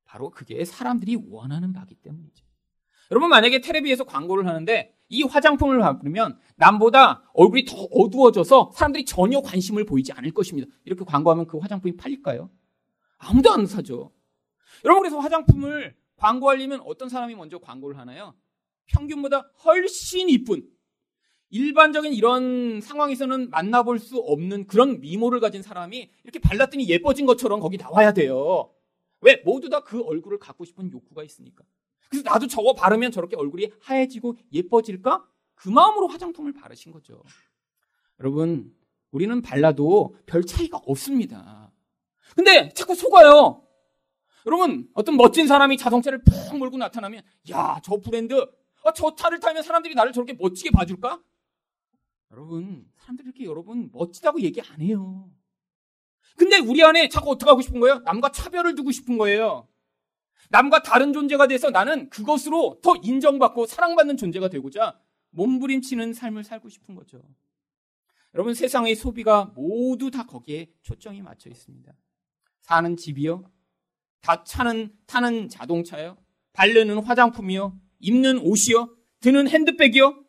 바로 0.07 0.31
그게 0.31 0.65
사람들이 0.65 1.19
원하는 1.29 1.75
바기 1.75 1.95
때문이죠. 1.97 2.47
여러분, 3.11 3.29
만약에 3.29 3.61
텔레비에서 3.61 4.05
광고를 4.05 4.47
하는데 4.47 4.97
이 5.11 5.23
화장품을 5.23 5.81
바르면 5.81 6.39
남보다 6.57 7.31
얼굴이 7.35 7.67
더 7.67 7.77
어두워져서 7.77 8.73
사람들이 8.75 9.05
전혀 9.05 9.43
관심을 9.43 9.85
보이지 9.85 10.13
않을 10.13 10.31
것입니다. 10.31 10.67
이렇게 10.87 11.05
광고하면 11.05 11.47
그 11.47 11.59
화장품이 11.59 11.97
팔릴까요? 11.97 12.51
아무도 13.19 13.53
안 13.53 13.67
사죠. 13.67 14.13
여러분, 14.87 15.03
그래서 15.03 15.19
화장품을 15.19 15.95
광고하려면 16.17 16.81
어떤 16.87 17.11
사람이 17.11 17.35
먼저 17.35 17.59
광고를 17.59 17.99
하나요? 17.99 18.35
평균보다 18.87 19.51
훨씬 19.67 20.31
이쁜 20.31 20.67
일반적인 21.51 22.13
이런 22.13 22.81
상황에서는 22.81 23.51
만나볼 23.51 23.99
수 23.99 24.19
없는 24.19 24.67
그런 24.67 25.01
미모를 25.01 25.41
가진 25.41 25.63
사람이 25.63 26.11
이렇게 26.25 26.39
발랐더니 26.39 26.89
예뻐진 26.89 27.27
것처럼 27.27 27.61
거기 27.61 27.77
나와야 27.79 28.13
돼요. 28.13 28.71
왜? 29.21 29.43
모두 29.45 29.69
다 29.69 29.81
그 29.81 30.03
얼굴을 30.03 30.39
갖고 30.39 30.65
싶은 30.65 30.93
욕구가 30.93 31.25
있으니까. 31.25 31.65
그래서 32.11 32.29
나도 32.29 32.47
저거 32.47 32.75
바르면 32.75 33.11
저렇게 33.13 33.37
얼굴이 33.37 33.71
하얘지고 33.81 34.37
예뻐질까? 34.53 35.25
그 35.55 35.69
마음으로 35.69 36.09
화장품을 36.09 36.53
바르신 36.53 36.93
거죠. 36.93 37.23
여러분, 38.21 38.75
우리는 39.11 39.41
발라도 39.43 40.15
별 40.27 40.45
차이가 40.45 40.79
없습니다. 40.85 41.73
근데 42.37 42.69
자꾸 42.75 42.95
속아요. 42.95 43.63
여러분, 44.47 44.89
어떤 44.95 45.17
멋진 45.17 45.47
사람이 45.47 45.77
자동차를 45.77 46.23
푹 46.25 46.57
몰고 46.59 46.77
나타나면, 46.77 47.23
야, 47.51 47.81
저 47.83 47.97
브랜드, 47.97 48.35
아, 48.85 48.93
저 48.95 49.15
차를 49.15 49.41
타면 49.41 49.63
사람들이 49.63 49.95
나를 49.95 50.13
저렇게 50.13 50.35
멋지게 50.35 50.71
봐줄까? 50.71 51.21
여러분, 52.31 52.87
사람들이 52.97 53.29
이렇게 53.29 53.45
여러분 53.45 53.91
멋지다고 53.93 54.41
얘기 54.43 54.61
안 54.61 54.81
해요. 54.81 55.31
근데 56.37 56.59
우리 56.59 56.83
안에 56.83 57.09
자꾸 57.09 57.31
어떻게 57.31 57.49
하고 57.49 57.61
싶은 57.63 57.81
거예요? 57.81 58.01
남과 58.01 58.31
차별을 58.31 58.75
두고 58.75 58.93
싶은 58.93 59.19
거예요. 59.19 59.69
남과 60.51 60.83
다른 60.83 61.13
존재가 61.13 61.49
돼서 61.49 61.71
나는 61.71 62.09
그것으로 62.11 62.81
더 62.83 62.95
인정받고 63.03 63.67
사랑받는 63.67 64.17
존재가 64.17 64.49
되고자 64.49 64.99
몸부림치는 65.31 66.15
삶을 66.15 66.45
살고 66.45 66.69
싶은 66.69 66.95
거죠. 66.95 67.23
여러분, 68.35 68.55
세상의 68.55 68.95
소비가 68.95 69.47
모두 69.55 70.11
다 70.11 70.25
거기에 70.25 70.71
초점이 70.83 71.23
맞춰 71.23 71.51
있습니다. 71.51 71.93
사는 72.61 72.97
집이요? 72.97 73.51
다 74.21 74.45
차는, 74.45 74.95
타는 75.07 75.49
자동차요? 75.49 76.17
바르는 76.53 77.03
화장품이요? 77.03 77.79
입는 78.01 78.39
옷이요? 78.39 78.95
드는 79.21 79.49
핸드백이요? 79.49 80.25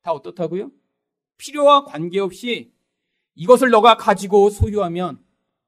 다 0.00 0.12
어떻다고요? 0.12 0.70
필요와 1.42 1.84
관계없이 1.84 2.72
이것을 3.34 3.70
너가 3.70 3.96
가지고 3.96 4.48
소유하면 4.48 5.18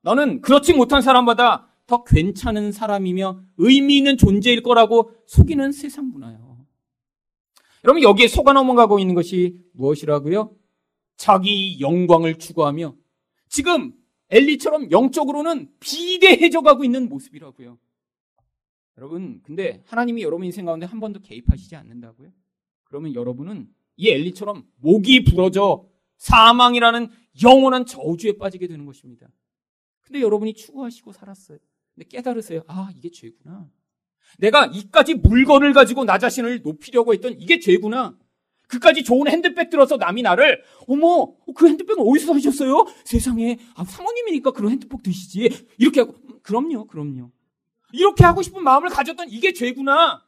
너는 0.03 0.41
그렇지 0.41 0.73
못한 0.73 1.03
사람보다 1.03 1.69
더 1.87 2.05
괜찮은 2.05 2.71
사람이며 2.71 3.43
의미 3.57 3.99
있는 3.99 4.17
존재일 4.17 4.63
거라고 4.63 5.11
속이는 5.27 5.73
세상 5.73 6.11
문화요. 6.11 6.65
여러분 7.83 8.03
여기에 8.03 8.29
속아 8.29 8.53
넘어가고 8.53 8.99
있는 9.01 9.15
것이 9.15 9.59
무엇이라고요? 9.73 10.55
자기 11.17 11.81
영광을 11.81 12.39
추구하며 12.39 12.95
지금 13.49 13.93
엘리처럼 14.31 14.91
영적으로는 14.91 15.71
비대해져 15.81 16.61
가고 16.63 16.85
있는 16.85 17.09
모습이라고요. 17.09 17.79
여러분, 18.97 19.41
근데 19.43 19.83
하나님이 19.87 20.23
여러분 20.23 20.47
인생 20.47 20.65
가운데 20.65 20.87
한 20.87 21.01
번도 21.01 21.21
개입하시지 21.21 21.75
않는다고요? 21.77 22.31
그러면 22.85 23.15
여러분은 23.15 23.69
이 23.97 24.11
엘리처럼 24.11 24.65
목이 24.77 25.25
부러져 25.25 25.87
사망이라는 26.17 27.11
영원한 27.43 27.87
저주에 27.87 28.37
빠지게 28.39 28.67
되는 28.67 28.87
것입니다. 28.87 29.29
근데 30.03 30.21
여러분이 30.21 30.55
추구하시고 30.55 31.13
살았어요. 31.13 31.59
근데 31.95 32.09
깨달으세요. 32.09 32.63
아, 32.67 32.91
이게 32.97 33.11
죄구나. 33.11 33.69
내가 34.39 34.67
이까지 34.67 35.15
물건을 35.15 35.73
가지고 35.73 36.05
나 36.05 36.19
자신을 36.19 36.63
높이려고 36.63 37.13
했던 37.13 37.35
이게 37.39 37.59
죄구나. 37.59 38.17
그까지 38.67 39.05
좋은 39.05 39.29
핸드백 39.29 39.71
들어서 39.71 39.97
남이 39.97 40.23
나를 40.23 40.63
어머 40.89 41.35
그 41.55 41.69
핸드백은 41.69 42.03
어디서 42.03 42.33
사셨어요? 42.33 42.87
세상에 43.05 43.59
아, 43.75 43.85
사모님이니까 43.85 44.53
그런 44.53 44.73
핸드백 44.73 45.03
드시지 45.03 45.67
이렇게 45.79 46.01
하고 46.01 46.15
음, 46.15 46.41
그럼요 46.43 46.87
그럼요 46.87 47.31
이렇게 47.93 48.25
하고 48.25 48.43
싶은 48.43 48.63
마음을 48.63 48.89
가졌던 48.89 49.29
이게 49.31 49.53
죄구나. 49.53 50.25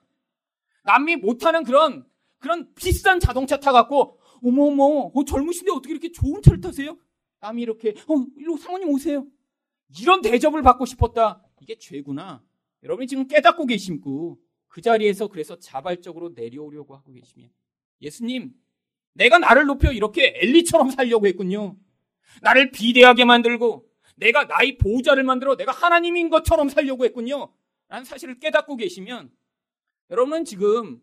남이 0.84 1.16
못하는 1.16 1.64
그런 1.64 2.04
그런 2.39 2.72
비싼 2.74 3.20
자동차 3.20 3.59
타갖고 3.59 4.18
어머 4.45 4.64
어머 4.64 5.11
어, 5.14 5.24
젊으신데 5.24 5.72
어떻게 5.72 5.93
이렇게 5.93 6.12
좋은 6.12 6.43
차를 6.43 6.61
타세요? 6.61 6.99
남이 7.41 7.62
이렇게 7.62 7.91
어 8.09 8.24
일로 8.37 8.57
사모님 8.57 8.89
오세요. 8.91 9.26
이런 10.01 10.20
대접을 10.20 10.62
받고 10.62 10.84
싶었다. 10.84 11.43
이게 11.61 11.76
죄구나. 11.78 12.43
여러분이 12.82 13.07
지금 13.07 13.26
깨닫고 13.26 13.66
계심고 13.66 14.39
그 14.68 14.80
자리에서 14.80 15.28
그래서 15.28 15.59
자발적으로 15.59 16.30
내려오려고 16.34 16.95
하고 16.95 17.12
계시면 17.12 17.51
예수님 18.03 18.53
내가 19.14 19.39
나를 19.39 19.64
높여 19.66 19.91
이렇게 19.93 20.34
엘리처럼 20.37 20.91
살려고 20.91 21.26
했군요. 21.26 21.76
나를 22.43 22.70
비대하게 22.70 23.24
만들고 23.24 23.87
내가 24.16 24.45
나의 24.45 24.78
보호자를 24.78 25.24
만들어 25.24 25.57
내가 25.57 25.72
하나님인 25.72 26.28
것처럼 26.30 26.68
살려고 26.68 27.05
했군요. 27.05 27.53
라는 27.89 28.05
사실을 28.05 28.39
깨닫고 28.39 28.76
계시면 28.76 29.30
여러분은 30.11 30.45
지금 30.45 31.01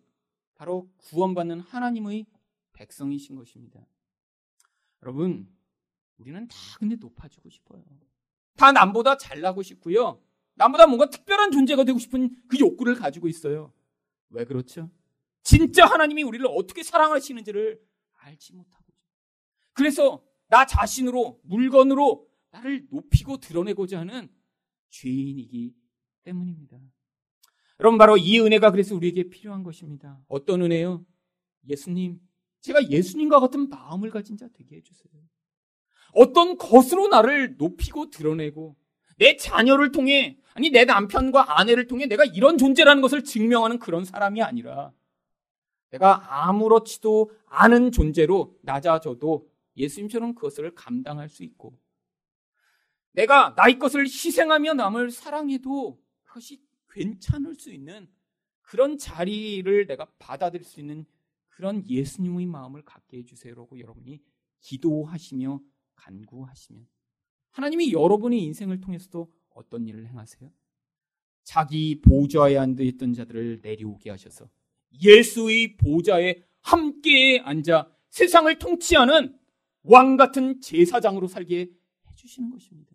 바로 0.63 0.89
구원받는 0.95 1.59
하나님의 1.59 2.25
백성이신 2.71 3.35
것입니다. 3.35 3.85
여러분, 5.01 5.53
우리는 6.17 6.47
다 6.47 6.55
근데 6.79 6.95
높아지고 6.95 7.49
싶어요. 7.49 7.83
다 8.55 8.71
남보다 8.71 9.17
잘나고 9.17 9.61
싶고요. 9.61 10.23
남보다 10.53 10.87
뭔가 10.87 11.09
특별한 11.09 11.51
존재가 11.51 11.83
되고 11.83 11.99
싶은 11.99 12.33
그 12.47 12.57
욕구를 12.59 12.95
가지고 12.95 13.27
있어요. 13.27 13.73
왜 14.29 14.45
그렇죠? 14.45 14.89
진짜 15.41 15.85
하나님이 15.85 16.23
우리를 16.23 16.45
어떻게 16.47 16.81
사랑하시는지를 16.81 17.85
알지 18.19 18.53
못하고. 18.53 18.85
그래서 19.73 20.23
나 20.47 20.65
자신으로, 20.65 21.41
물건으로 21.43 22.25
나를 22.51 22.87
높이고 22.89 23.35
드러내고자 23.35 23.99
하는 23.99 24.33
죄인이기 24.91 25.75
때문입니다. 26.23 26.79
여러분, 27.79 27.97
바로 27.97 28.17
이 28.17 28.39
은혜가 28.39 28.71
그래서 28.71 28.95
우리에게 28.95 29.29
필요한 29.29 29.63
것입니다. 29.63 30.19
어떤 30.27 30.61
은혜요? 30.61 31.05
예수님, 31.69 32.19
제가 32.61 32.89
예수님과 32.89 33.39
같은 33.39 33.69
마음을 33.69 34.09
가진 34.09 34.37
자 34.37 34.47
되게 34.53 34.77
해주세요. 34.77 35.11
어떤 36.13 36.57
것으로 36.57 37.07
나를 37.07 37.55
높이고 37.57 38.09
드러내고 38.09 38.75
내 39.17 39.35
자녀를 39.35 39.91
통해 39.91 40.37
아니 40.53 40.69
내 40.69 40.85
남편과 40.85 41.59
아내를 41.59 41.87
통해 41.87 42.05
내가 42.05 42.23
이런 42.23 42.57
존재라는 42.57 43.01
것을 43.01 43.23
증명하는 43.23 43.79
그런 43.79 44.05
사람이 44.05 44.41
아니라 44.41 44.91
내가 45.89 46.47
아무렇지도 46.47 47.31
않은 47.47 47.91
존재로 47.91 48.57
낮아져도 48.61 49.47
예수님처럼 49.77 50.35
그것을 50.35 50.73
감당할 50.75 51.29
수 51.29 51.43
있고 51.43 51.77
내가 53.11 53.53
나의 53.55 53.77
것을 53.77 54.05
희생하며 54.05 54.73
남을 54.73 55.11
사랑해도 55.11 55.99
그것이 56.23 56.61
괜찮을 56.93 57.55
수 57.55 57.71
있는 57.71 58.07
그런 58.61 58.97
자리를 58.97 59.87
내가 59.87 60.05
받아들일 60.19 60.63
수 60.63 60.79
있는 60.79 61.05
그런 61.49 61.87
예수님의 61.87 62.45
마음을 62.45 62.81
갖게 62.83 63.17
해주세요라고 63.17 63.79
여러분이 63.79 64.21
기도하시며 64.61 65.61
간구하시면 65.95 66.87
하나님이 67.51 67.93
여러분의 67.93 68.41
인생을 68.41 68.81
통해서도 68.81 69.31
어떤 69.49 69.87
일을 69.87 70.07
행하세요? 70.07 70.51
자기 71.43 72.01
보좌에 72.01 72.57
앉아있던 72.57 73.13
자들을 73.13 73.59
내려오게 73.61 74.09
하셔서 74.09 74.49
예수의 75.01 75.77
보좌에 75.77 76.43
함께 76.61 77.39
앉아 77.39 77.91
세상을 78.09 78.57
통치하는 78.57 79.37
왕 79.83 80.17
같은 80.17 80.61
제사장으로 80.61 81.27
살게 81.27 81.69
해주시는 82.09 82.49
것입니다. 82.49 82.93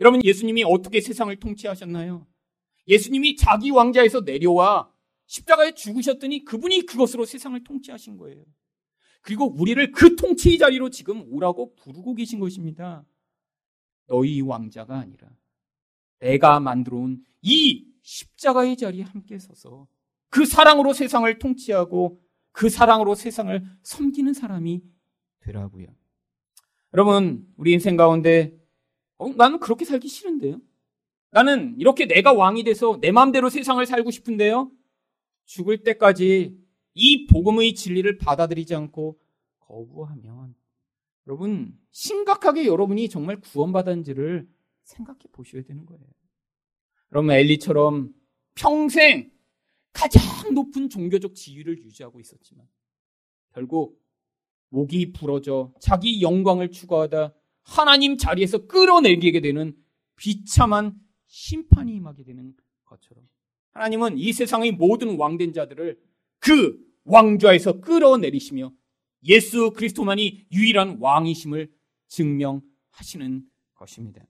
여러분, 0.00 0.22
예수님이 0.24 0.64
어떻게 0.64 1.00
세상을 1.00 1.34
통치하셨나요? 1.36 2.26
예수님이 2.88 3.36
자기 3.36 3.70
왕자에서 3.70 4.20
내려와 4.20 4.90
십자가에 5.26 5.72
죽으셨더니 5.72 6.44
그분이 6.44 6.86
그것으로 6.86 7.24
세상을 7.24 7.62
통치하신 7.64 8.16
거예요. 8.16 8.44
그리고 9.20 9.54
우리를 9.54 9.92
그 9.92 10.16
통치의 10.16 10.58
자리로 10.58 10.90
지금 10.90 11.24
오라고 11.32 11.74
부르고 11.76 12.14
계신 12.14 12.40
것입니다. 12.40 13.04
너희 14.06 14.40
왕자가 14.40 14.98
아니라 14.98 15.28
내가 16.18 16.60
만들어 16.60 16.98
온 16.98 17.32
이 17.42 17.84
십자가의 18.02 18.76
자리에 18.76 19.02
함께 19.02 19.38
서서 19.38 19.88
그 20.30 20.46
사랑으로 20.46 20.92
세상을 20.92 21.38
통치하고 21.38 22.20
그 22.52 22.68
사랑으로 22.68 23.14
세상을 23.14 23.64
섬기는 23.82 24.32
사람이 24.32 24.82
되라고요. 25.40 25.86
여러분, 26.94 27.46
우리 27.56 27.72
인생 27.72 27.96
가운데 27.96 28.56
어, 29.18 29.28
나는 29.30 29.58
그렇게 29.58 29.84
살기 29.84 30.08
싫은데요. 30.08 30.60
나는 31.32 31.74
이렇게 31.78 32.06
내가 32.06 32.32
왕이 32.34 32.62
돼서 32.62 32.98
내 33.00 33.10
마음대로 33.10 33.48
세상을 33.48 33.84
살고 33.84 34.10
싶은데요. 34.10 34.70
죽을 35.46 35.82
때까지 35.82 36.56
이 36.94 37.26
복음의 37.26 37.74
진리를 37.74 38.18
받아들이지 38.18 38.74
않고 38.74 39.18
거부하면 39.60 40.54
여러분 41.26 41.76
심각하게 41.90 42.66
여러분이 42.66 43.08
정말 43.08 43.40
구원받았는지를 43.40 44.46
생각해 44.84 45.20
보셔야 45.32 45.62
되는 45.62 45.86
거예요. 45.86 46.04
여러분 47.12 47.30
엘리처럼 47.30 48.12
평생 48.54 49.30
가장 49.94 50.22
높은 50.52 50.90
종교적 50.90 51.34
지위를 51.34 51.78
유지하고 51.78 52.20
있었지만 52.20 52.66
결국 53.54 53.98
목이 54.68 55.12
부러져 55.12 55.72
자기 55.80 56.20
영광을 56.20 56.70
추구하다 56.70 57.34
하나님 57.62 58.18
자리에서 58.18 58.66
끌어내리게 58.66 59.40
되는 59.40 59.74
비참한 60.16 61.01
심판이 61.32 61.94
임하게 61.94 62.24
되는 62.24 62.54
것처럼 62.84 63.26
하나님은 63.70 64.18
이 64.18 64.34
세상의 64.34 64.72
모든 64.72 65.16
왕된 65.16 65.54
자들을 65.54 65.98
그 66.38 66.78
왕좌에서 67.04 67.80
끌어내리시며 67.80 68.70
예수 69.24 69.72
그리스도만이 69.72 70.48
유일한 70.52 70.98
왕이심을 71.00 71.72
증명하시는 72.08 73.48
것입니다. 73.72 74.22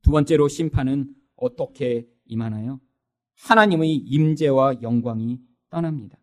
두 0.00 0.10
번째로 0.10 0.48
심판은 0.48 1.14
어떻게 1.36 2.08
임하나요? 2.24 2.80
하나님의 3.34 3.94
임재와 3.94 4.80
영광이 4.80 5.38
떠납니다. 5.68 6.18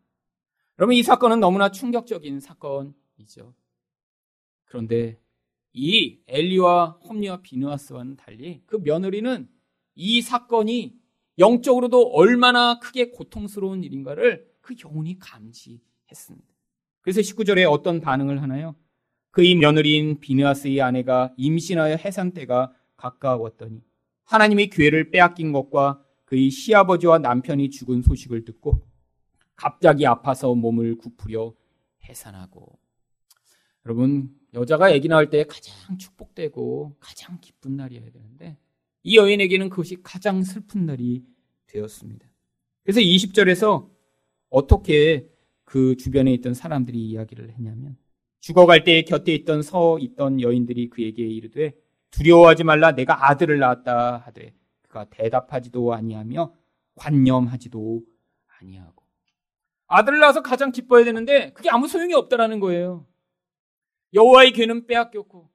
여러분 0.80 0.96
이 0.96 1.04
사건은 1.04 1.40
너무나 1.40 1.70
충격적인 1.70 2.40
사건이죠. 2.40 3.54
그런데 4.66 5.22
이 5.74 6.20
엘리와 6.28 7.00
홈리와 7.08 7.42
비누아스와는 7.42 8.18
달리 8.18 8.62
그 8.66 8.78
며느리는 8.84 9.48
이 9.96 10.22
사건이 10.22 11.00
영적으로도 11.40 12.12
얼마나 12.14 12.80
크게 12.80 13.12
고통스러운 13.12 13.84
일인가를 13.84 14.48
그 14.62 14.76
영혼이 14.84 15.18
감지했습니다. 15.20 16.48
그래서 17.02 17.22
19절에 17.22 17.70
어떤 17.70 18.02
반응을 18.02 18.42
하나요? 18.42 18.76
그의 19.32 19.56
며느리인 19.56 20.20
비느아스의 20.20 20.82
아내가 20.82 21.34
임신하여 21.38 21.96
해산 21.96 22.34
때가 22.34 22.74
가까웠더니 22.98 23.82
하나님의 24.26 24.70
기회를 24.70 25.10
빼앗긴 25.10 25.52
것과 25.52 26.04
그의 26.26 26.50
시아버지와 26.50 27.20
남편이 27.20 27.70
죽은 27.70 28.02
소식을 28.02 28.46
듣고 28.46 28.82
갑자기 29.56 30.06
아파서 30.06 30.54
몸을 30.54 30.98
굽으려 30.98 31.54
해산하고 32.04 32.78
여러분 33.86 34.30
여자가 34.54 34.88
아기 34.88 35.08
낳을 35.08 35.30
때 35.30 35.44
가장 35.46 35.98
축복되고 35.98 36.98
가장 37.00 37.40
기쁜 37.42 37.78
날이어야 37.78 38.12
되는데 38.12 38.58
이 39.04 39.18
여인에게는 39.18 39.70
그것이 39.70 39.98
가장 40.04 40.44
슬픈 40.44 40.86
날이 40.86 41.24
되었습니다. 41.68 42.28
그래서 42.84 43.00
20절에서 43.00 43.90
어떻게 44.50 45.28
그 45.64 45.96
주변에 45.96 46.34
있던 46.34 46.54
사람들이 46.54 47.00
이야기를 47.00 47.52
했냐면 47.52 47.98
죽어갈 48.40 48.84
때 48.84 49.04
곁에 49.04 49.34
있던 49.34 49.62
서 49.62 49.98
있던 50.00 50.42
여인들이 50.42 50.90
그에게 50.90 51.24
이르되 51.24 51.74
두려워하지 52.12 52.64
말라 52.64 52.92
내가 52.92 53.30
아들을 53.30 53.58
낳았다 53.58 54.18
하되 54.18 54.54
그가 54.82 55.06
대답하지도 55.10 55.94
아니하며 55.94 56.54
관념하지도 56.96 58.02
아니하고 58.60 59.04
아들을 59.88 60.20
낳아서 60.20 60.42
가장 60.42 60.72
기뻐야 60.72 61.06
되는데 61.06 61.52
그게 61.54 61.70
아무 61.70 61.88
소용이 61.88 62.14
없다라는 62.14 62.60
거예요. 62.60 63.06
여호와의 64.14 64.54
괴는 64.54 64.88
빼앗겼고 64.88 65.50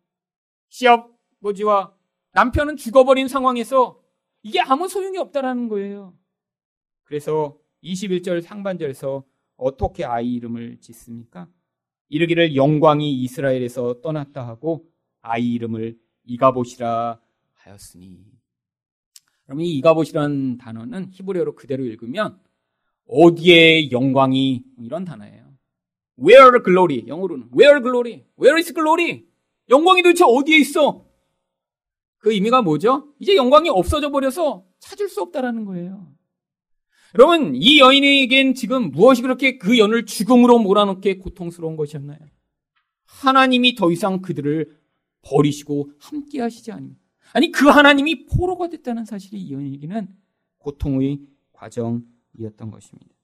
시아버지와 0.69 1.95
남편은 2.33 2.77
죽어버린 2.77 3.29
상황에서 3.29 4.03
이게 4.43 4.61
아무 4.61 4.89
소용이 4.89 5.19
없다라는 5.19 5.69
거예요. 5.69 6.17
그래서 7.05 7.59
21절 7.83 8.43
상반절에서 8.43 9.25
어떻게 9.57 10.05
아이 10.05 10.35
이름을 10.35 10.79
짓습니까? 10.81 11.49
이르기를 12.09 12.57
영광이 12.57 13.13
이스라엘에서 13.23 14.01
떠났다 14.01 14.47
하고 14.47 14.87
아이 15.21 15.53
이름을 15.55 15.99
이가봇이라 16.25 17.21
하였으니. 17.55 18.25
그럼 19.45 19.61
이 19.61 19.77
이가봇이라는 19.79 20.59
단어는 20.59 21.11
히브리어로 21.13 21.55
그대로 21.55 21.85
읽으면 21.85 22.41
어디에 23.09 23.91
영광이 23.91 24.65
이런 24.81 25.05
단어예요. 25.05 25.46
Where 26.19 26.63
glory 26.63 27.05
영어로는 27.07 27.51
Where 27.53 27.81
glory? 27.83 28.25
Where 28.39 28.59
is 28.59 28.73
glory? 28.73 29.27
영광이 29.69 30.03
도대체 30.03 30.25
어디에 30.25 30.59
있어? 30.59 31.07
그 32.19 32.33
의미가 32.33 32.63
뭐죠? 32.63 33.13
이제 33.19 33.37
영광이 33.37 33.69
없어져 33.69 34.11
버려서 34.11 34.65
찾을 34.79 35.09
수 35.09 35.23
없다라는 35.23 35.65
거예요. 35.65 36.13
여러분, 37.15 37.55
이 37.55 37.79
여인에겐 37.79 38.55
지금 38.55 38.91
무엇이 38.91 39.23
그렇게 39.23 39.59
그 39.59 39.79
연을 39.79 40.07
죽음으로 40.07 40.59
몰아넣게 40.59 41.19
고통스러운 41.19 41.77
것이었나요? 41.77 42.19
하나님이 43.05 43.75
더 43.75 43.91
이상 43.91 44.21
그들을 44.21 44.79
버리시고 45.23 45.93
함께 45.99 46.41
하시지 46.41 46.73
않으면. 46.73 46.97
아니, 47.33 47.51
그 47.51 47.69
하나님이 47.69 48.27
포로가 48.27 48.69
됐다는 48.69 49.05
사실이 49.05 49.39
이 49.39 49.53
여인에게는 49.53 50.09
고통의 50.59 51.21
과정이었던 51.53 52.71
것입니다. 52.71 53.16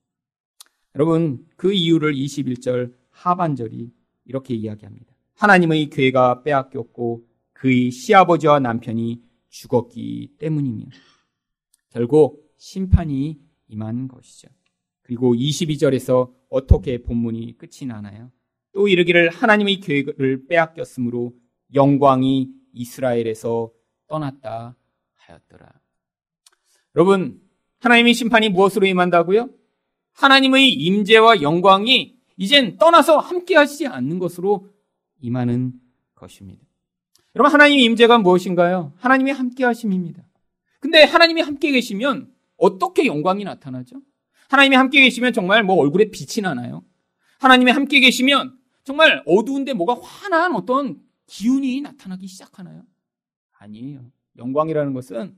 여러분, 0.95 1.45
그 1.55 1.73
이유를 1.73 2.13
21절 2.13 2.93
하반절이 3.09 3.91
이렇게 4.25 4.53
이야기합니다. 4.53 5.13
하나님의 5.35 5.89
괴가 5.89 6.43
빼앗겼고 6.43 7.27
그의 7.53 7.91
시아버지와 7.91 8.59
남편이 8.59 9.21
죽었기 9.49 10.35
때문이며 10.37 10.85
결국 11.89 12.53
심판이 12.57 13.39
임한 13.67 14.07
것이죠. 14.07 14.49
그리고 15.01 15.33
22절에서 15.33 16.33
어떻게 16.49 17.01
본문이 17.01 17.57
끝이 17.57 17.87
나나요? 17.87 18.31
또 18.71 18.87
이르기를 18.87 19.29
하나님의 19.29 19.79
계획을 19.79 20.47
빼앗겼으므로 20.47 21.33
영광이 21.73 22.49
이스라엘에서 22.73 23.71
떠났다 24.07 24.75
하였더라. 25.13 25.71
여러분, 26.95 27.41
하나님의 27.79 28.13
심판이 28.13 28.49
무엇으로 28.49 28.85
임한다고요? 28.85 29.49
하나님의 30.13 30.71
임재와 30.71 31.41
영광이 31.41 32.15
이젠 32.37 32.77
떠나서 32.77 33.17
함께 33.17 33.55
하시지 33.55 33.87
않는 33.87 34.19
것으로 34.19 34.67
임하는 35.21 35.73
것입니다. 36.15 36.63
여러분, 37.35 37.51
하나님의 37.51 37.83
임재가 37.83 38.19
무엇인가요? 38.19 38.93
하나님의 38.97 39.33
함께 39.33 39.63
하심입니다. 39.63 40.23
근데 40.79 41.03
하나님이 41.03 41.41
함께 41.41 41.71
계시면 41.71 42.31
어떻게 42.57 43.05
영광이 43.05 43.43
나타나죠? 43.43 44.01
하나님이 44.49 44.75
함께 44.75 45.01
계시면 45.01 45.33
정말 45.33 45.63
뭐 45.63 45.77
얼굴에 45.77 46.11
빛이 46.11 46.43
나나요? 46.43 46.83
하나님이 47.39 47.71
함께 47.71 47.99
계시면 47.99 48.57
정말 48.83 49.23
어두운데 49.25 49.73
뭐가 49.73 49.95
환한 50.01 50.53
어떤 50.55 51.01
기운이 51.25 51.81
나타나기 51.81 52.27
시작하나요? 52.27 52.83
아니에요. 53.57 54.05
영광이라는 54.37 54.93
것은 54.93 55.37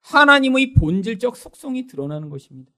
하나님의 0.00 0.74
본질적 0.74 1.36
속성이 1.36 1.86
드러나는 1.86 2.30
것입니다. 2.30 2.72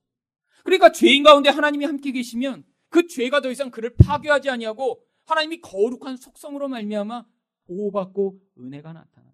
그러니까 0.65 0.93
죄인 0.93 1.23
가운데 1.23 1.51
하나님이 1.51 1.85
함께 1.85 2.13
계시면 2.13 2.65
그 2.89 3.07
죄가 3.07 3.41
더 3.41 3.51
이상 3.51 3.71
그를 3.71 3.95
파괴하지 3.97 4.51
아니하고 4.51 5.03
하나님이 5.27 5.61
거룩한 5.61 6.17
속성으로 6.17 6.69
말미암아 6.69 7.25
보호받고 7.67 8.41
은혜가 8.59 8.93
나타나. 8.93 9.31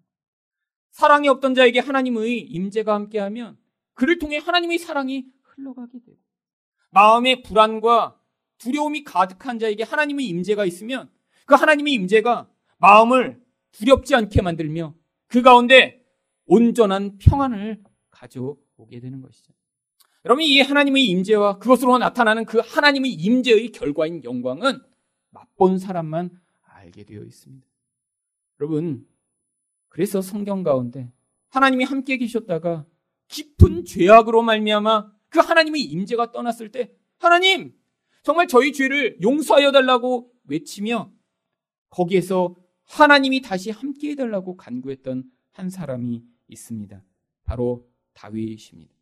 사랑이 0.91 1.27
없던 1.27 1.55
자에게 1.55 1.79
하나님의 1.79 2.39
임재가 2.39 2.93
함께하면 2.93 3.57
그를 3.93 4.19
통해 4.19 4.37
하나님의 4.37 4.77
사랑이 4.77 5.25
흘러가게 5.41 5.99
되고 5.99 6.17
마음의 6.91 7.43
불안과 7.43 8.19
두려움이 8.57 9.03
가득한 9.03 9.59
자에게 9.59 9.83
하나님의 9.83 10.25
임재가 10.27 10.65
있으면 10.65 11.11
그 11.45 11.55
하나님의 11.55 11.93
임재가 11.93 12.49
마음을 12.77 13.41
두렵지 13.71 14.15
않게 14.15 14.41
만들며 14.41 14.95
그 15.27 15.41
가운데 15.41 16.03
온전한 16.45 17.17
평안을 17.17 17.83
가져오게 18.09 18.99
되는 18.99 19.21
것이죠. 19.21 19.53
여러분 20.27 20.43
이 20.43 20.59
하나님의 20.59 21.05
임재와 21.05 21.57
그것으로 21.57 21.99
나타나는 21.99 22.43
그 22.43 22.59
하나님의 22.59 23.13
임재의 23.13 23.71
결과인 23.71 24.21
영광은 24.25 24.81
맛본 25.29 25.79
사람만 25.79 26.31
알게 26.63 27.05
되어 27.05 27.23
있습니다. 27.23 27.65
여러분 28.59 29.07
그래서 29.87 30.21
성경 30.21 30.63
가운데 30.63 31.13
하나님이 31.47 31.85
함께 31.85 32.17
계셨다가 32.17 32.85
깊은 33.29 33.85
죄악으로 33.85 34.41
말미암아 34.41 35.13
그 35.29 35.39
하나님의 35.39 35.81
임재가 35.83 36.33
떠났을 36.33 36.73
때 36.73 36.91
하나님 37.19 37.73
정말 38.21 38.49
저희 38.49 38.73
죄를 38.73 39.21
용서하여 39.21 39.71
달라고 39.71 40.29
외치며 40.43 41.09
거기에서 41.89 42.53
하나님이 42.83 43.41
다시 43.41 43.71
함께 43.71 44.09
해달라고 44.11 44.57
간구했던 44.57 45.23
한 45.53 45.69
사람이 45.69 46.21
있습니다. 46.49 47.01
바로 47.45 47.87
다윗입니다. 48.13 48.96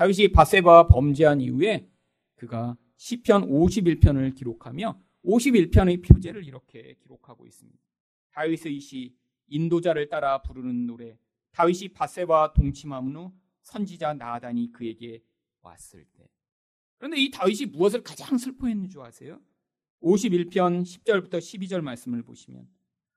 다윗이 0.00 0.28
바세바와 0.28 0.86
범죄한 0.86 1.42
이후에 1.42 1.86
그가 2.36 2.78
시편 2.96 3.50
51편을 3.50 4.34
기록하며 4.34 4.98
51편의 5.26 6.02
표제를 6.02 6.46
이렇게 6.46 6.94
기록하고 7.02 7.46
있습니다. 7.46 7.78
다윗의 8.30 8.80
시 8.80 9.14
인도자를 9.48 10.08
따라 10.08 10.40
부르는 10.40 10.86
노래 10.86 11.18
다윗이 11.52 11.88
바세바 11.88 12.54
동침함 12.54 13.14
후 13.14 13.34
선지자 13.60 14.14
나단이 14.14 14.72
그에게 14.72 15.22
왔을 15.60 16.06
때 16.16 16.30
그런데 16.96 17.18
이 17.20 17.30
다윗이 17.30 17.66
무엇을 17.66 18.02
가장 18.02 18.38
슬퍼했는 18.38 18.88
줄 18.88 19.02
아세요? 19.02 19.38
51편 20.02 20.82
10절부터 20.82 21.32
12절 21.34 21.82
말씀을 21.82 22.22
보시면 22.22 22.66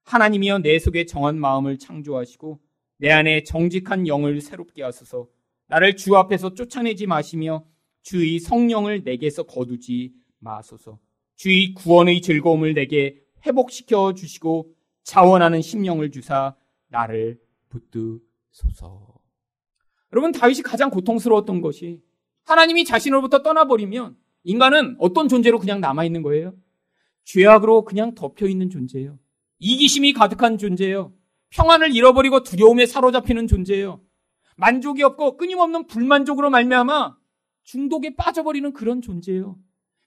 하나님이여 0.03 0.59
내 0.59 0.77
속에 0.79 1.05
정한 1.05 1.39
마음을 1.39 1.77
창조하시고 1.77 2.59
내 2.97 3.09
안에 3.09 3.43
정직한 3.43 4.05
영을 4.05 4.41
새롭게 4.41 4.83
하소서 4.83 5.29
나를 5.73 5.95
주 5.95 6.15
앞에서 6.15 6.53
쫓아내지 6.53 7.07
마시며 7.07 7.65
주의 8.03 8.37
성령을 8.37 9.01
내게서 9.03 9.43
거두지 9.43 10.13
마소서. 10.37 10.99
주의 11.35 11.73
구원의 11.73 12.21
즐거움을 12.21 12.75
내게 12.75 13.19
회복시켜 13.43 14.13
주시고 14.13 14.71
자원하는 15.03 15.63
심령을 15.63 16.11
주사 16.11 16.55
나를 16.89 17.39
붙드소서. 17.69 19.15
여러분 20.11 20.31
다윗이 20.31 20.61
가장 20.61 20.91
고통스러웠던 20.91 21.61
것이 21.61 22.03
하나님이 22.43 22.85
자신으로부터 22.85 23.41
떠나버리면 23.41 24.15
인간은 24.43 24.97
어떤 24.99 25.27
존재로 25.27 25.57
그냥 25.57 25.81
남아 25.81 26.05
있는 26.05 26.21
거예요? 26.21 26.53
죄악으로 27.23 27.83
그냥 27.83 28.13
덮여 28.13 28.45
있는 28.45 28.69
존재예요. 28.69 29.17
이기심이 29.57 30.13
가득한 30.13 30.59
존재예요. 30.59 31.13
평안을 31.49 31.95
잃어버리고 31.95 32.43
두려움에 32.43 32.85
사로잡히는 32.85 33.47
존재예요. 33.47 34.01
만족이 34.57 35.03
없고 35.03 35.37
끊임없는 35.37 35.87
불만족으로 35.87 36.49
말미암아 36.49 37.17
중독에 37.63 38.15
빠져버리는 38.15 38.71
그런 38.73 39.01
존재예요. 39.01 39.59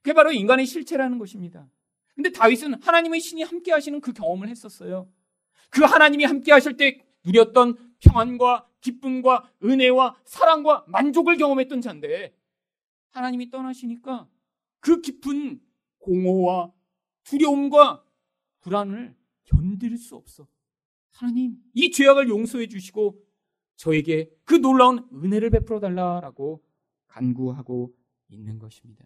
그게 0.03 0.12
바로 0.12 0.32
인간의 0.32 0.66
실체라는 0.66 1.18
것입니다. 1.18 1.68
근데 2.14 2.30
다윗은 2.30 2.82
하나님의 2.82 3.20
신이 3.20 3.42
함께 3.42 3.72
하시는 3.72 4.01
그 4.01 4.12
경험을 4.12 4.49
했었어요. 4.49 5.11
그 5.70 5.82
하나님이 5.82 6.24
함께 6.24 6.53
하실 6.53 6.76
때 6.76 7.05
누렸던 7.24 7.97
평안과 8.01 8.68
기쁨과 8.80 9.51
은혜와 9.64 10.16
사랑과 10.24 10.84
만족을 10.88 11.36
경험했던 11.36 11.80
자인데 11.80 12.34
하나님이 13.11 13.51
떠나시니까 13.51 14.28
그 14.80 15.01
깊은 15.01 15.61
공허와 15.99 16.72
두려움과 17.24 18.05
불안을 18.61 19.16
견딜 19.44 19.97
수 19.97 20.14
없어. 20.14 20.47
하나님, 21.12 21.57
이 21.74 21.90
죄악을 21.90 22.28
용서해 22.28 22.68
주시고 22.68 23.18
저에게 23.77 24.31
그 24.45 24.55
놀라운 24.55 25.07
은혜를 25.12 25.51
베풀어 25.51 25.81
달라라고 25.81 26.62
간구하고 27.09 27.95
있는 28.29 28.59
것입니다. 28.59 29.05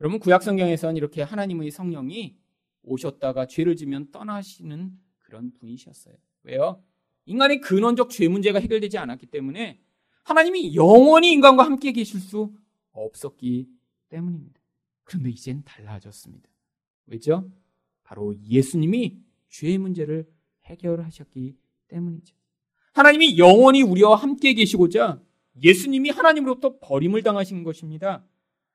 여러분 0.00 0.20
구약 0.20 0.42
성경에서는 0.42 0.96
이렇게 0.96 1.22
하나님의 1.22 1.70
성령이 1.70 2.36
오셨다가 2.82 3.46
죄를 3.46 3.76
지면 3.76 4.10
떠나시는 4.10 4.92
그런 5.18 5.52
분이셨어요. 5.52 6.14
왜요? 6.44 6.82
인간의 7.26 7.60
근원적 7.60 8.10
죄 8.10 8.28
문제가 8.28 8.58
해결되지 8.58 8.96
않았기 8.98 9.26
때문에 9.26 9.80
하나님이 10.24 10.74
영원히 10.74 11.32
인간과 11.32 11.64
함께 11.64 11.92
계실 11.92 12.20
수 12.20 12.54
없었기 12.92 13.68
때문입니다. 14.08 14.60
그런데 15.04 15.30
이젠 15.30 15.62
달라졌습니다. 15.64 16.48
왜죠? 17.06 17.50
바로 18.02 18.34
예수님이 18.46 19.18
죄의 19.48 19.78
문제를 19.78 20.26
해결하셨기 20.64 21.56
때문이죠. 21.88 22.34
하나님이 22.98 23.38
영원히 23.38 23.82
우리와 23.82 24.16
함께 24.16 24.54
계시고자 24.54 25.22
예수님이 25.62 26.10
하나님으로부터 26.10 26.78
버림을 26.80 27.22
당하신 27.22 27.62
것입니다. 27.62 28.26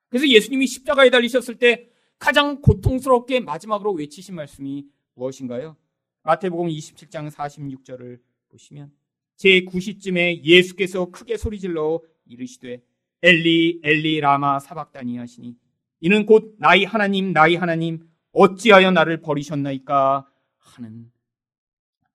그래서 0.08 0.28
예수님이 0.30 0.66
십자가에 0.66 1.10
달리셨을 1.10 1.56
때 1.56 1.90
가장 2.20 2.62
고통스럽게 2.62 3.42
마지막으로 3.42 3.92
외치신 3.92 4.36
말씀이 4.36 4.86
무엇인가요? 5.16 5.76
마태복음 6.22 6.70
27장 6.70 7.30
46절을 7.32 8.22
보시면 8.48 8.94
제 9.36 9.66
9시쯤에 9.66 10.42
예수께서 10.46 11.12
크게 11.12 11.36
소리질러 11.36 12.00
이르시되 12.26 12.82
엘리 13.24 13.82
엘리 13.84 14.22
라마 14.22 14.60
사박다니 14.60 15.18
하시니 15.18 15.58
이는 16.00 16.26
곧 16.26 16.56
나의 16.60 16.86
하나님 16.86 17.34
나의 17.34 17.58
하나님 17.58 18.08
어찌하여 18.32 18.92
나를 18.92 19.20
버리셨나이까 19.20 20.26
하는 20.60 21.12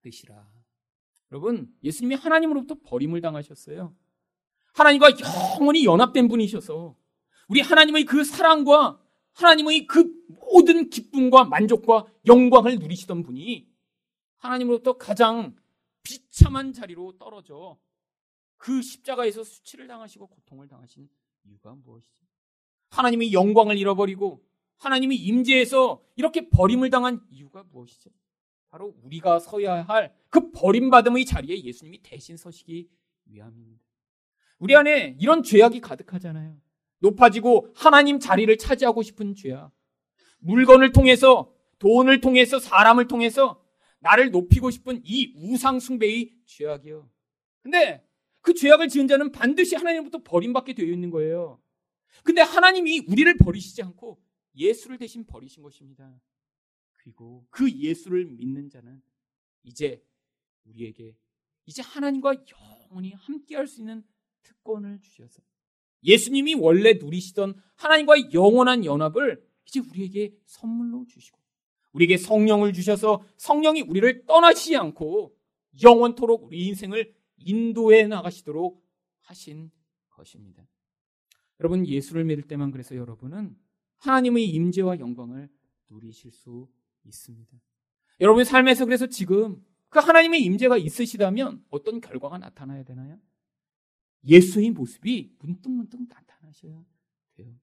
뜻이라. 0.01 0.58
여러분, 1.31 1.75
예수님이 1.83 2.15
하나님으로부터 2.15 2.77
버림을 2.85 3.21
당하셨어요. 3.21 3.95
하나님과 4.75 5.11
영원히 5.59 5.85
연합된 5.85 6.29
분이셔서 6.29 6.97
우리 7.49 7.61
하나님의 7.61 8.05
그 8.05 8.25
사랑과 8.25 9.01
하나님의 9.33 9.87
그 9.87 10.13
모든 10.53 10.91
기쁨과 10.91 11.45
만족과 11.45 12.07
영광을 12.27 12.79
누리시던 12.79 13.23
분이 13.23 13.69
하나님으로부터 14.39 14.97
가장 14.97 15.55
비참한 16.03 16.73
자리로 16.73 17.19
떨어져 17.19 17.79
그 18.57 18.83
십자가에서 18.83 19.45
수치를 19.45 19.87
당하시고 19.87 20.27
고통을 20.27 20.69
당하신 20.69 21.09
이유가 21.45 21.75
무엇이죠? 21.75 22.27
하나님이 22.91 23.33
영광을 23.33 23.79
잃어버리고 23.79 24.45
하나님이 24.79 25.17
임재해서 25.17 26.03
이렇게 26.17 26.49
버림을 26.49 26.91
당한 26.91 27.21
이유가 27.31 27.65
무엇이죠? 27.71 28.11
바로 28.71 28.95
우리가 29.03 29.39
서야 29.39 29.83
할 29.83 30.19
그 30.31 30.51
버림받음의 30.51 31.25
자리에 31.25 31.63
예수님이 31.63 32.01
대신 32.03 32.37
서시기 32.37 32.89
위함입니다. 33.27 33.83
우리 34.59 34.75
안에 34.75 35.17
이런 35.21 35.43
죄악이 35.43 35.81
가득하잖아요. 35.81 36.57
높아지고 37.01 37.73
하나님 37.75 38.19
자리를 38.19 38.57
차지하고 38.59 39.03
싶은 39.03 39.35
죄악. 39.35 39.73
물건을 40.39 40.93
통해서, 40.93 41.55
돈을 41.79 42.21
통해서, 42.21 42.59
사람을 42.59 43.07
통해서 43.09 43.63
나를 44.01 44.31
높이고 44.31 44.71
싶은 44.71 45.01
이 45.05 45.33
우상숭배의 45.37 46.35
죄악이요. 46.45 47.09
근데 47.63 48.05
그 48.41 48.55
죄악을 48.55 48.89
지은 48.89 49.09
자는 49.09 49.33
반드시 49.33 49.77
하나님부터 49.77 50.23
버림받게 50.25 50.75
되어 50.75 50.87
있는 50.87 51.11
거예요. 51.11 51.61
근데 52.25 52.41
하나님이 52.41 53.07
우리를 53.09 53.37
버리시지 53.39 53.83
않고 53.83 54.21
예수를 54.57 54.99
대신 54.99 55.25
버리신 55.25 55.63
것입니다. 55.63 56.21
그리고 57.09 57.47
그 57.49 57.71
예수를 57.71 58.27
믿는 58.27 58.69
자는 58.69 59.01
이제 59.63 60.05
우리에게 60.67 61.17
이제 61.65 61.81
하나님과 61.81 62.35
영원히 62.91 63.13
함께 63.13 63.57
할 63.57 63.67
수 63.67 63.81
있는 63.81 64.05
특권을 64.43 65.01
주셔서 65.01 65.41
예수님이 66.05 66.55
원래 66.55 66.95
누리시던 66.95 67.55
하나님과의 67.77 68.31
영원한 68.35 68.85
연합을 68.85 69.43
이제 69.67 69.81
우리에게 69.81 70.37
선물로 70.45 71.07
주시고 71.07 71.39
우리에게 71.93 72.19
성령을 72.19 72.75
주셔서 72.75 73.25
성령이 73.39 73.83
우리를 73.83 74.27
떠나시지 74.27 74.77
않고 74.77 75.35
영원토록 75.83 76.45
우리 76.45 76.67
인생을 76.67 77.15
인도해 77.39 78.07
나가시도록 78.07 78.87
하신 79.23 79.71
것입니다. 80.11 80.69
여러분 81.61 81.87
예수를 81.87 82.25
믿을 82.25 82.43
때만 82.43 82.71
그래서 82.71 82.95
여러분은 82.97 83.57
하나님의 83.97 84.47
임재와 84.51 84.99
영광을 84.99 85.49
누리실 85.89 86.31
수 86.33 86.69
있습니다. 87.05 87.57
여러분의 88.21 88.45
삶에서 88.45 88.85
그래서 88.85 89.07
지금 89.07 89.63
그 89.89 89.99
하나님의 89.99 90.43
임재가 90.43 90.77
있으시다면 90.77 91.65
어떤 91.71 92.01
결과가 92.01 92.39
나타나야 92.39 92.85
되나요? 92.85 93.19
예수의 94.25 94.71
모습이 94.71 95.37
문득문득 95.39 96.01
나타나셔야 96.09 96.85
돼요. 97.37 97.55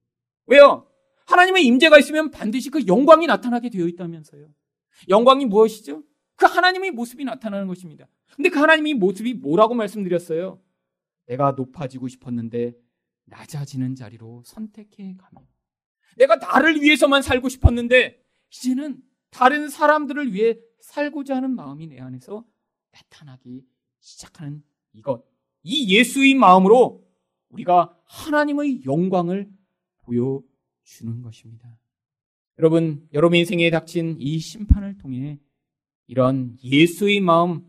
왜요? 0.46 0.90
하나님의 1.26 1.64
임재가 1.66 1.98
있으면 1.98 2.30
반드시 2.30 2.70
그 2.70 2.86
영광이 2.86 3.26
나타나게 3.26 3.68
되어 3.70 3.86
있다면서요. 3.86 4.52
영광이 5.08 5.46
무엇이죠? 5.46 6.02
그 6.36 6.46
하나님의 6.46 6.92
모습이 6.92 7.24
나타나는 7.24 7.66
것입니다. 7.66 8.06
근데 8.34 8.48
그 8.48 8.58
하나님의 8.58 8.94
모습이 8.94 9.34
뭐라고 9.34 9.74
말씀드렸어요? 9.74 10.60
내가 11.26 11.52
높아지고 11.52 12.08
싶었는데 12.08 12.74
낮아지는 13.24 13.94
자리로 13.94 14.42
선택해 14.44 15.16
가며 15.18 15.46
내가 16.16 16.36
나를 16.36 16.80
위해서만 16.80 17.22
살고 17.22 17.48
싶었는데 17.48 18.22
이제는 18.50 19.02
다른 19.36 19.68
사람들을 19.68 20.32
위해 20.32 20.58
살고자 20.80 21.36
하는 21.36 21.50
마음이 21.54 21.88
내 21.88 22.00
안에서 22.00 22.42
나타나기 22.90 23.66
시작하는 24.00 24.62
이것. 24.94 25.26
이 25.62 25.94
예수의 25.94 26.34
마음으로 26.36 27.06
우리가 27.50 27.94
하나님의 28.04 28.86
영광을 28.86 29.50
보여주는 29.98 31.20
것입니다. 31.22 31.78
여러분, 32.58 33.06
여러분 33.12 33.36
인생에 33.36 33.68
닥친 33.68 34.16
이 34.18 34.38
심판을 34.38 34.96
통해 34.96 35.38
이런 36.06 36.56
예수의 36.64 37.20
마음 37.20 37.68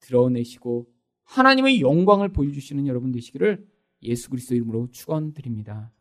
드러내시고 0.00 0.92
하나님의 1.22 1.80
영광을 1.80 2.30
보여주시는 2.30 2.88
여러분 2.88 3.12
되시기를 3.12 3.64
예수 4.02 4.30
그리스도 4.30 4.56
이름으로 4.56 4.88
축원드립니다. 4.90 5.92